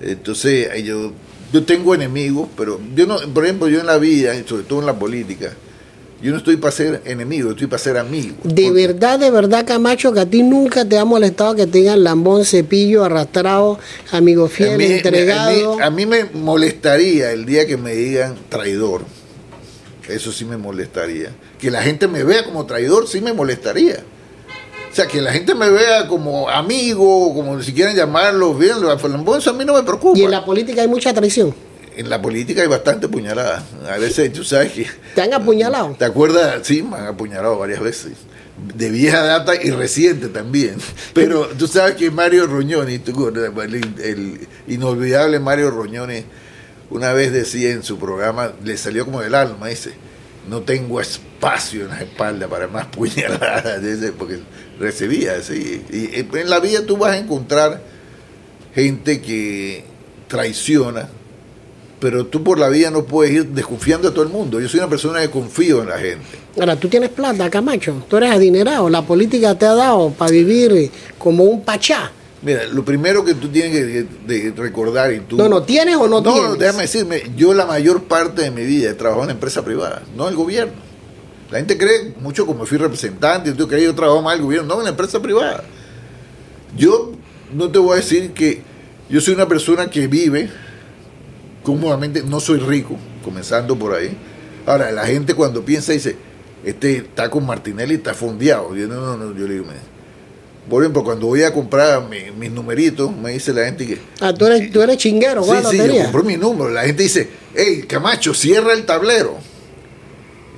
Entonces, 0.00 0.68
eh, 0.72 0.82
yo, 0.82 1.12
yo 1.52 1.64
tengo 1.64 1.94
enemigos, 1.94 2.48
pero 2.56 2.80
yo 2.94 3.06
no, 3.06 3.18
por 3.32 3.44
ejemplo, 3.44 3.68
yo 3.68 3.80
en 3.80 3.86
la 3.86 3.98
vida, 3.98 4.36
y 4.36 4.46
sobre 4.46 4.62
todo 4.62 4.80
en 4.80 4.86
la 4.86 4.98
política, 4.98 5.52
yo 6.20 6.32
no 6.32 6.38
estoy 6.38 6.56
para 6.56 6.72
ser 6.72 7.00
enemigo, 7.04 7.50
estoy 7.50 7.66
para 7.68 7.78
ser 7.82 7.96
amigo. 7.96 8.34
De 8.42 8.70
verdad, 8.72 9.18
de 9.20 9.30
verdad, 9.30 9.64
Camacho, 9.66 10.12
que 10.12 10.20
a 10.20 10.26
ti 10.26 10.42
nunca 10.42 10.84
te 10.84 10.98
ha 10.98 11.04
molestado 11.04 11.54
que 11.54 11.66
tengan 11.66 12.02
lambón, 12.02 12.44
cepillo, 12.44 13.04
arrastrado, 13.04 13.78
amigo 14.10 14.46
A 14.46 14.48
fiel, 14.48 14.78
mí, 14.78 14.84
entregado. 14.84 15.74
a 15.74 15.76
mí- 15.76 15.82
a 15.82 15.90
mí 15.90 16.06
me 16.06 16.24
molestaría 16.24 17.30
el 17.32 17.46
día 17.46 17.66
que 17.66 17.76
me 17.76 17.94
digan 17.94 18.34
traidor. 18.48 19.02
Eso 20.08 20.32
sí 20.32 20.44
me 20.44 20.56
molestaría. 20.56 21.32
Que 21.58 21.70
la 21.70 21.82
gente 21.82 22.08
me 22.08 22.24
vea 22.24 22.44
como 22.44 22.64
traidor, 22.66 23.06
sí 23.06 23.20
me 23.20 23.32
molestaría. 23.32 23.98
O 24.90 24.94
sea, 24.94 25.06
que 25.06 25.20
la 25.20 25.32
gente 25.32 25.54
me 25.54 25.68
vea 25.70 26.08
como 26.08 26.48
amigo, 26.48 27.32
como 27.34 27.62
si 27.62 27.72
quieren 27.74 27.94
llamarlo 27.94 28.54
bien, 28.54 28.80
lo 28.80 28.98
Falambón, 28.98 29.38
eso 29.38 29.50
a 29.50 29.52
mí 29.52 29.64
no 29.64 29.74
me 29.74 29.82
preocupa. 29.82 30.18
y 30.18 30.22
en 30.24 30.30
la 30.30 30.44
política 30.44 30.80
hay 30.82 30.88
mucha 30.88 31.12
traición. 31.12 31.54
En 31.98 32.08
la 32.08 32.22
política 32.22 32.62
hay 32.62 32.68
bastante 32.68 33.08
puñalada. 33.08 33.60
A 33.90 33.98
veces, 33.98 34.32
tú 34.32 34.44
sabes 34.44 34.70
que... 34.70 34.86
¿Te 35.16 35.22
han 35.22 35.34
apuñalado? 35.34 35.96
¿Te 35.98 36.04
acuerdas? 36.04 36.64
Sí, 36.64 36.80
me 36.80 36.96
han 36.96 37.08
apuñalado 37.08 37.58
varias 37.58 37.80
veces. 37.80 38.12
De 38.72 38.88
vieja 38.88 39.20
data 39.24 39.60
y 39.60 39.72
reciente 39.72 40.28
también. 40.28 40.76
Pero 41.12 41.48
tú 41.58 41.66
sabes 41.66 41.96
que 41.96 42.12
Mario 42.12 42.46
Roñoni, 42.46 43.02
el, 43.04 44.00
el 44.00 44.48
inolvidable 44.68 45.40
Mario 45.40 45.72
Roñoni, 45.72 46.22
una 46.90 47.12
vez 47.12 47.32
decía 47.32 47.72
en 47.72 47.82
su 47.82 47.98
programa, 47.98 48.52
le 48.62 48.76
salió 48.76 49.04
como 49.04 49.20
del 49.20 49.34
alma, 49.34 49.66
dice, 49.66 49.90
no 50.48 50.60
tengo 50.62 51.00
espacio 51.00 51.82
en 51.82 51.88
la 51.88 52.00
espalda 52.02 52.46
para 52.46 52.68
más 52.68 52.86
puñaladas, 52.96 53.80
porque 54.16 54.38
recibía 54.78 55.32
así. 55.34 55.84
Y 55.90 56.38
en 56.38 56.48
la 56.48 56.60
vida 56.60 56.86
tú 56.86 56.96
vas 56.96 57.14
a 57.14 57.18
encontrar 57.18 57.82
gente 58.72 59.20
que 59.20 59.82
traiciona, 60.28 61.08
pero 62.00 62.26
tú 62.26 62.42
por 62.42 62.58
la 62.58 62.68
vida 62.68 62.90
no 62.90 63.04
puedes 63.04 63.32
ir 63.32 63.46
desconfiando 63.46 64.08
a 64.08 64.10
todo 64.12 64.22
el 64.22 64.30
mundo. 64.30 64.60
Yo 64.60 64.68
soy 64.68 64.80
una 64.80 64.88
persona 64.88 65.20
que 65.20 65.30
confío 65.30 65.82
en 65.82 65.88
la 65.88 65.98
gente. 65.98 66.26
Ahora, 66.58 66.76
tú 66.76 66.88
tienes 66.88 67.10
plata, 67.10 67.50
Camacho. 67.50 68.02
Tú 68.08 68.16
eres 68.18 68.30
adinerado. 68.30 68.88
La 68.88 69.02
política 69.02 69.56
te 69.58 69.66
ha 69.66 69.74
dado 69.74 70.10
para 70.10 70.30
vivir 70.30 70.90
como 71.18 71.44
un 71.44 71.62
pachá. 71.62 72.12
Mira, 72.40 72.64
lo 72.66 72.84
primero 72.84 73.24
que 73.24 73.34
tú 73.34 73.48
tienes 73.48 73.72
que 73.72 74.06
de 74.26 74.52
recordar 74.56 75.12
y 75.12 75.20
tú... 75.20 75.36
No, 75.36 75.48
no, 75.48 75.62
¿tienes 75.62 75.96
o 75.96 76.06
no, 76.06 76.20
no, 76.20 76.32
tienes? 76.32 76.58
déjame 76.58 76.82
decirme, 76.82 77.22
yo 77.36 77.52
la 77.52 77.66
mayor 77.66 78.04
parte 78.04 78.42
de 78.42 78.52
mi 78.52 78.64
vida 78.64 78.90
he 78.90 78.94
trabajado 78.94 79.24
en 79.24 79.30
empresa 79.30 79.64
privada, 79.64 80.02
no 80.16 80.24
en 80.24 80.30
el 80.30 80.36
gobierno. 80.36 80.74
La 81.50 81.58
gente 81.58 81.76
cree 81.76 82.14
mucho 82.20 82.46
como 82.46 82.64
fui 82.64 82.78
representante, 82.78 83.52
tú 83.52 83.66
crees 83.66 83.82
que 83.82 83.86
yo 83.86 83.94
trabajo 83.94 84.22
más 84.22 84.34
en 84.34 84.40
el 84.40 84.44
gobierno, 84.44 84.68
no 84.68 84.80
en 84.80 84.84
la 84.84 84.90
empresa 84.90 85.20
privada. 85.20 85.64
Yo 86.76 87.12
no 87.52 87.70
te 87.72 87.80
voy 87.80 87.94
a 87.94 87.96
decir 87.96 88.32
que 88.32 88.62
yo 89.08 89.20
soy 89.20 89.34
una 89.34 89.48
persona 89.48 89.90
que 89.90 90.06
vive 90.06 90.48
cómodamente, 91.72 92.22
no 92.22 92.40
soy 92.40 92.58
rico, 92.60 92.96
comenzando 93.22 93.78
por 93.78 93.94
ahí. 93.94 94.16
Ahora, 94.66 94.90
la 94.90 95.06
gente 95.06 95.34
cuando 95.34 95.64
piensa 95.64 95.92
dice, 95.92 96.16
este 96.64 96.96
está 96.96 97.30
con 97.30 97.44
Martinelli, 97.46 97.94
está 97.96 98.14
fondeado. 98.14 98.74
Yo, 98.74 98.86
no, 98.88 98.96
no, 99.00 99.16
no, 99.16 99.34
yo 99.38 99.46
le 99.46 99.54
digo, 99.54 99.66
"Mira, 99.66 99.80
Por 100.68 100.82
ejemplo, 100.82 101.02
cuando 101.02 101.26
voy 101.26 101.42
a 101.42 101.52
comprar 101.52 102.06
mi- 102.08 102.30
mis 102.38 102.50
numeritos, 102.50 103.10
me 103.16 103.32
dice 103.32 103.54
la 103.54 103.64
gente 103.64 103.86
que... 103.86 103.98
Ah, 104.20 104.34
tú 104.34 104.44
eres, 104.46 104.70
tú 104.70 104.82
eres 104.82 104.98
chinguero, 104.98 105.42
Sí, 105.42 105.48
¿cuál 105.48 105.64
sí, 105.66 105.76
yo 105.78 105.96
compro 106.02 106.22
mi 106.24 106.36
número. 106.36 106.68
La 106.68 106.82
gente 106.84 107.02
dice, 107.04 107.28
hey, 107.54 107.84
Camacho, 107.88 108.34
cierra 108.34 108.74
el 108.74 108.84
tablero. 108.84 109.36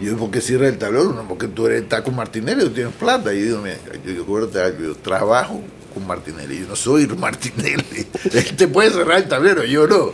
Y 0.01 0.07
yo, 0.07 0.17
¿por 0.17 0.31
qué 0.33 0.41
cierra 0.41 0.67
el 0.67 0.79
tablero? 0.79 1.13
No, 1.13 1.29
porque 1.29 1.47
tú 1.47 1.67
eres 1.67 1.89
Taco 1.89 2.11
Martinelli, 2.11 2.63
tú 2.65 2.71
tienes 2.71 2.93
plata. 2.95 3.33
Y 3.33 3.41
yo 3.41 3.45
digo, 3.47 3.59
mira, 3.63 3.77
yo, 4.05 4.13
yo, 4.13 4.79
yo 4.83 4.95
trabajo 4.97 5.61
con 5.95 6.05
Martinelli, 6.07 6.59
yo 6.61 6.67
no 6.69 6.75
soy 6.77 7.07
Martinelli. 7.07 8.07
Él 8.33 8.57
te 8.57 8.67
puede 8.67 8.91
cerrar 8.91 9.19
el 9.19 9.29
tablero, 9.29 9.65
yo 9.65 9.87
no. 9.87 10.13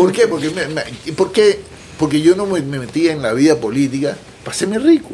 ¿Por 0.00 0.12
qué? 0.12 0.26
Porque, 0.26 0.48
me-. 0.48 1.14
Porque 1.98 2.22
yo 2.22 2.34
no 2.34 2.46
me, 2.46 2.62
me 2.62 2.78
metía 2.78 3.12
en 3.12 3.20
la 3.20 3.34
vida 3.34 3.56
política 3.56 4.16
para 4.42 4.56
hacerme 4.56 4.78
rico. 4.78 5.10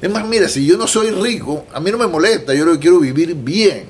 Es 0.00 0.10
más, 0.10 0.26
mira, 0.26 0.48
si 0.48 0.64
yo 0.64 0.78
no 0.78 0.86
soy 0.86 1.10
rico, 1.10 1.66
a 1.70 1.78
mí 1.78 1.90
no 1.90 1.98
me 1.98 2.06
molesta, 2.06 2.54
yo 2.54 2.64
lo 2.64 2.72
que 2.72 2.78
quiero 2.78 2.98
vivir 2.98 3.34
bien. 3.34 3.88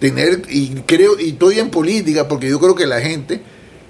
Tener, 0.00 0.42
y 0.48 0.70
creo, 0.86 1.20
y 1.20 1.30
estoy 1.30 1.58
en 1.58 1.68
política 1.68 2.26
porque 2.28 2.48
yo 2.48 2.58
creo 2.58 2.74
que 2.74 2.86
la 2.86 2.98
gente 2.98 3.42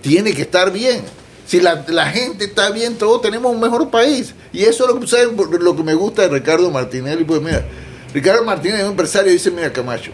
tiene 0.02 0.32
que 0.32 0.42
estar 0.42 0.72
bien. 0.72 1.02
Si 1.46 1.60
la, 1.60 1.84
la 1.86 2.06
gente 2.06 2.46
está 2.46 2.70
bien, 2.72 2.98
todos 2.98 3.22
tenemos 3.22 3.54
un 3.54 3.60
mejor 3.60 3.90
país. 3.90 4.34
Y 4.52 4.64
eso 4.64 4.84
es 4.84 5.14
lo 5.16 5.46
que, 5.46 5.58
lo 5.62 5.76
que 5.76 5.82
me 5.84 5.94
gusta 5.94 6.22
de 6.22 6.28
Ricardo 6.28 6.72
Martinelli. 6.72 7.22
Pues 7.22 7.40
mira, 7.40 7.64
Ricardo 8.12 8.42
Martinelli 8.42 8.80
es 8.80 8.84
un 8.86 8.90
empresario 8.90 9.30
y 9.30 9.34
dice, 9.34 9.52
mira 9.52 9.72
Camacho, 9.72 10.10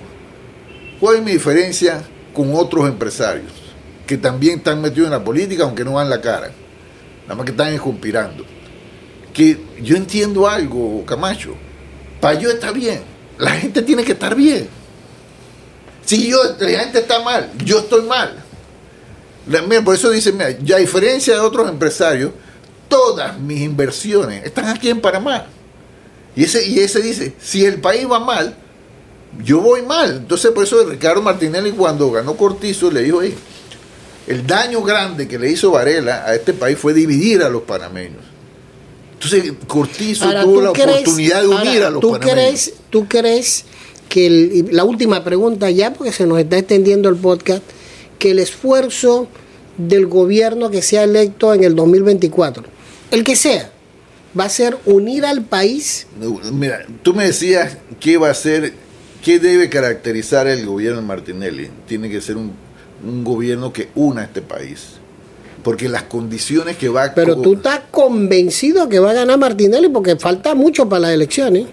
¿cuál 1.01 1.17
es 1.17 1.23
mi 1.23 1.33
diferencia 1.33 2.05
con 2.35 2.55
otros 2.55 2.87
empresarios 2.87 3.64
que 4.07 4.17
también 4.19 4.59
están 4.59 4.81
metidos 4.81 5.07
en 5.07 5.13
la 5.13 5.25
política 5.25 5.65
aunque 5.65 5.85
no 5.85 5.99
dan 5.99 6.11
la 6.11 6.21
cara? 6.21 6.51
Nada 7.23 7.35
más 7.35 7.45
que 7.45 7.53
están 7.53 7.77
conspirando. 7.79 8.45
Que 9.33 9.59
yo 9.83 9.97
entiendo 9.97 10.49
algo, 10.49 11.05
Camacho. 11.05 11.55
Para 12.21 12.39
yo 12.39 12.51
estar 12.51 12.73
bien, 12.73 13.03
la 13.39 13.51
gente 13.53 13.83
tiene 13.83 14.05
que 14.05 14.13
estar 14.13 14.35
bien. 14.35 14.69
Si 16.05 16.29
yo, 16.29 16.39
la 16.59 16.81
gente 16.81 16.99
está 16.99 17.21
mal, 17.23 17.51
yo 17.65 17.79
estoy 17.81 18.03
mal. 18.03 18.43
Mira, 19.47 19.83
por 19.83 19.95
eso 19.95 20.11
dice, 20.11 20.33
mira, 20.33 20.51
ya 20.63 20.77
a 20.77 20.79
diferencia 20.79 21.35
de 21.35 21.41
otros 21.41 21.69
empresarios, 21.69 22.31
todas 22.89 23.39
mis 23.39 23.61
inversiones 23.61 24.45
están 24.45 24.69
aquí 24.69 24.89
en 24.89 25.01
Panamá. 25.01 25.47
Y 26.37 26.45
ese, 26.45 26.67
y 26.67 26.79
ese 26.79 27.01
dice, 27.01 27.35
si 27.41 27.65
el 27.65 27.81
país 27.81 28.07
va 28.11 28.21
mal, 28.21 28.55
yo 29.43 29.61
voy 29.61 29.83
mal. 29.83 30.17
Entonces, 30.19 30.51
por 30.53 30.65
eso 30.65 30.85
Ricardo 30.85 31.23
Martinelli 31.23 31.73
cuando 31.73 32.11
ganó 32.11 32.37
Cortizo 32.37 32.91
le 32.91 33.03
dijo, 33.03 33.23
"Ey, 33.23 33.35
el 34.27 34.47
daño 34.47 34.83
grande 34.83 35.29
que 35.29 35.39
le 35.39 35.51
hizo 35.51 35.71
Varela 35.71 36.25
a 36.27 36.35
este 36.35 36.53
país 36.55 36.79
fue 36.79 36.95
dividir 36.95 37.43
a 37.43 37.49
los 37.49 37.63
panameños. 37.63 38.23
Entonces, 39.15 39.53
Cortizo 39.67 40.25
Ahora, 40.27 40.43
tuvo 40.43 40.55
¿tú 40.55 40.61
la 40.63 40.73
crees- 40.73 40.89
oportunidad 41.01 41.41
de 41.43 41.49
unir 41.49 41.59
ahora, 41.69 41.87
a 41.87 41.91
los 41.91 42.01
¿tú 42.01 42.11
panameños. 42.13 42.35
crees, 42.35 42.73
¿Tú 42.91 43.09
crees 43.09 43.65
que, 44.09 44.27
el- 44.27 44.69
la 44.73 44.85
última 44.85 45.25
pregunta 45.25 45.71
ya, 45.71 45.93
porque 45.95 46.13
se 46.13 46.27
nos 46.27 46.39
está 46.39 46.59
extendiendo 46.59 47.09
el 47.09 47.17
podcast, 47.17 47.63
que 48.19 48.31
el 48.33 48.39
esfuerzo 48.39 49.29
del 49.79 50.07
gobierno 50.07 50.71
que 50.71 50.83
sea 50.83 51.05
electo 51.05 51.53
en 51.55 51.65
el 51.65 51.75
2024, 51.75 52.65
el 53.11 53.25
que 53.25 53.35
sea, 53.37 53.71
va 54.39 54.45
a 54.45 54.49
ser 54.49 54.77
unir 54.85 55.25
al 55.25 55.43
país? 55.45 56.07
Mira, 56.53 56.87
tú 57.03 57.15
me 57.15 57.25
decías 57.25 57.79
qué 58.01 58.17
va 58.19 58.31
a 58.31 58.35
ser, 58.35 58.73
qué 59.25 59.39
debe 59.39 59.69
caracterizar 59.71 60.47
el 60.47 60.65
gobierno 60.67 61.01
de 61.01 61.07
Martinelli. 61.07 61.71
Tiene 61.89 62.09
que 62.11 62.21
ser 62.21 62.37
un, 62.37 62.53
un 63.07 63.25
gobierno 63.25 63.73
que 63.73 63.89
una 63.95 64.23
a 64.23 64.25
este 64.25 64.43
país. 64.43 64.95
Porque 65.63 65.89
las 65.89 66.03
condiciones 66.05 66.77
que 66.77 66.89
va 66.89 67.05
a... 67.05 67.15
Pero 67.15 67.37
tú 67.41 67.55
estás 67.55 67.81
convencido 67.91 68.89
que 68.89 68.99
va 68.99 69.11
a 69.13 69.15
ganar 69.15 69.39
Martinelli 69.39 69.89
porque 69.89 70.17
falta 70.17 70.55
mucho 70.55 70.89
para 70.89 71.01
las 71.01 71.11
elecciones. 71.13 71.67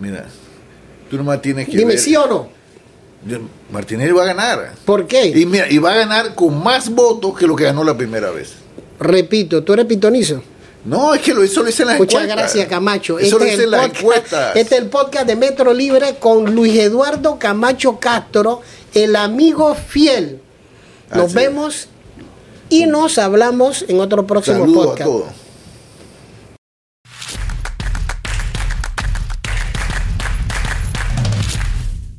Mira, 0.00 0.26
tú 1.10 1.16
nomás 1.18 1.42
tienes 1.42 1.66
que 1.68 1.76
Dime 1.76 1.90
ver- 1.92 1.98
sí 1.98 2.16
o 2.16 2.26
no. 2.26 2.48
Martinelli 3.70 4.12
va 4.12 4.22
a 4.22 4.26
ganar. 4.26 4.72
¿Por 4.84 5.06
qué? 5.06 5.26
Y 5.28 5.44
mira, 5.44 5.70
y 5.70 5.78
va 5.78 5.92
a 5.92 5.96
ganar 5.96 6.34
con 6.34 6.62
más 6.62 6.88
votos 6.88 7.36
que 7.38 7.46
lo 7.46 7.54
que 7.56 7.64
ganó 7.64 7.84
la 7.84 7.96
primera 7.96 8.30
vez. 8.30 8.52
Repito, 9.00 9.62
tú 9.62 9.72
eres 9.74 9.84
pitonizo. 9.86 10.42
No, 10.84 11.12
es 11.12 11.20
que 11.20 11.34
lo, 11.34 11.42
eso 11.42 11.60
lo 11.60 11.66
dicen 11.66 11.86
las 11.88 11.98
Muchas 11.98 12.22
encuestas. 12.22 12.38
gracias, 12.38 12.68
Camacho. 12.68 13.18
Eso 13.18 13.38
lo 13.38 13.44
es 13.44 13.50
dicen 13.50 13.64
el 13.64 13.70
las 13.72 13.88
podcast- 13.88 13.98
encuestas. 14.00 14.56
Este 14.56 14.76
es 14.76 14.80
el 14.82 14.88
podcast 14.88 15.26
de 15.26 15.36
Metro 15.36 15.74
Libre 15.74 16.16
con 16.18 16.54
Luis 16.54 16.78
Eduardo 16.78 17.38
Camacho 17.38 17.98
Castro, 17.98 18.62
el 18.94 19.16
amigo 19.16 19.74
fiel. 19.74 20.40
Nos 21.10 21.26
Así 21.26 21.26
es. 21.26 21.34
vemos 21.34 21.88
y 22.68 22.86
nos 22.86 23.18
hablamos 23.18 23.84
en 23.88 24.00
otro 24.00 24.26
próximo 24.26 24.64
a 24.64 24.66
podcast. 24.66 25.04
todos. 25.10 25.24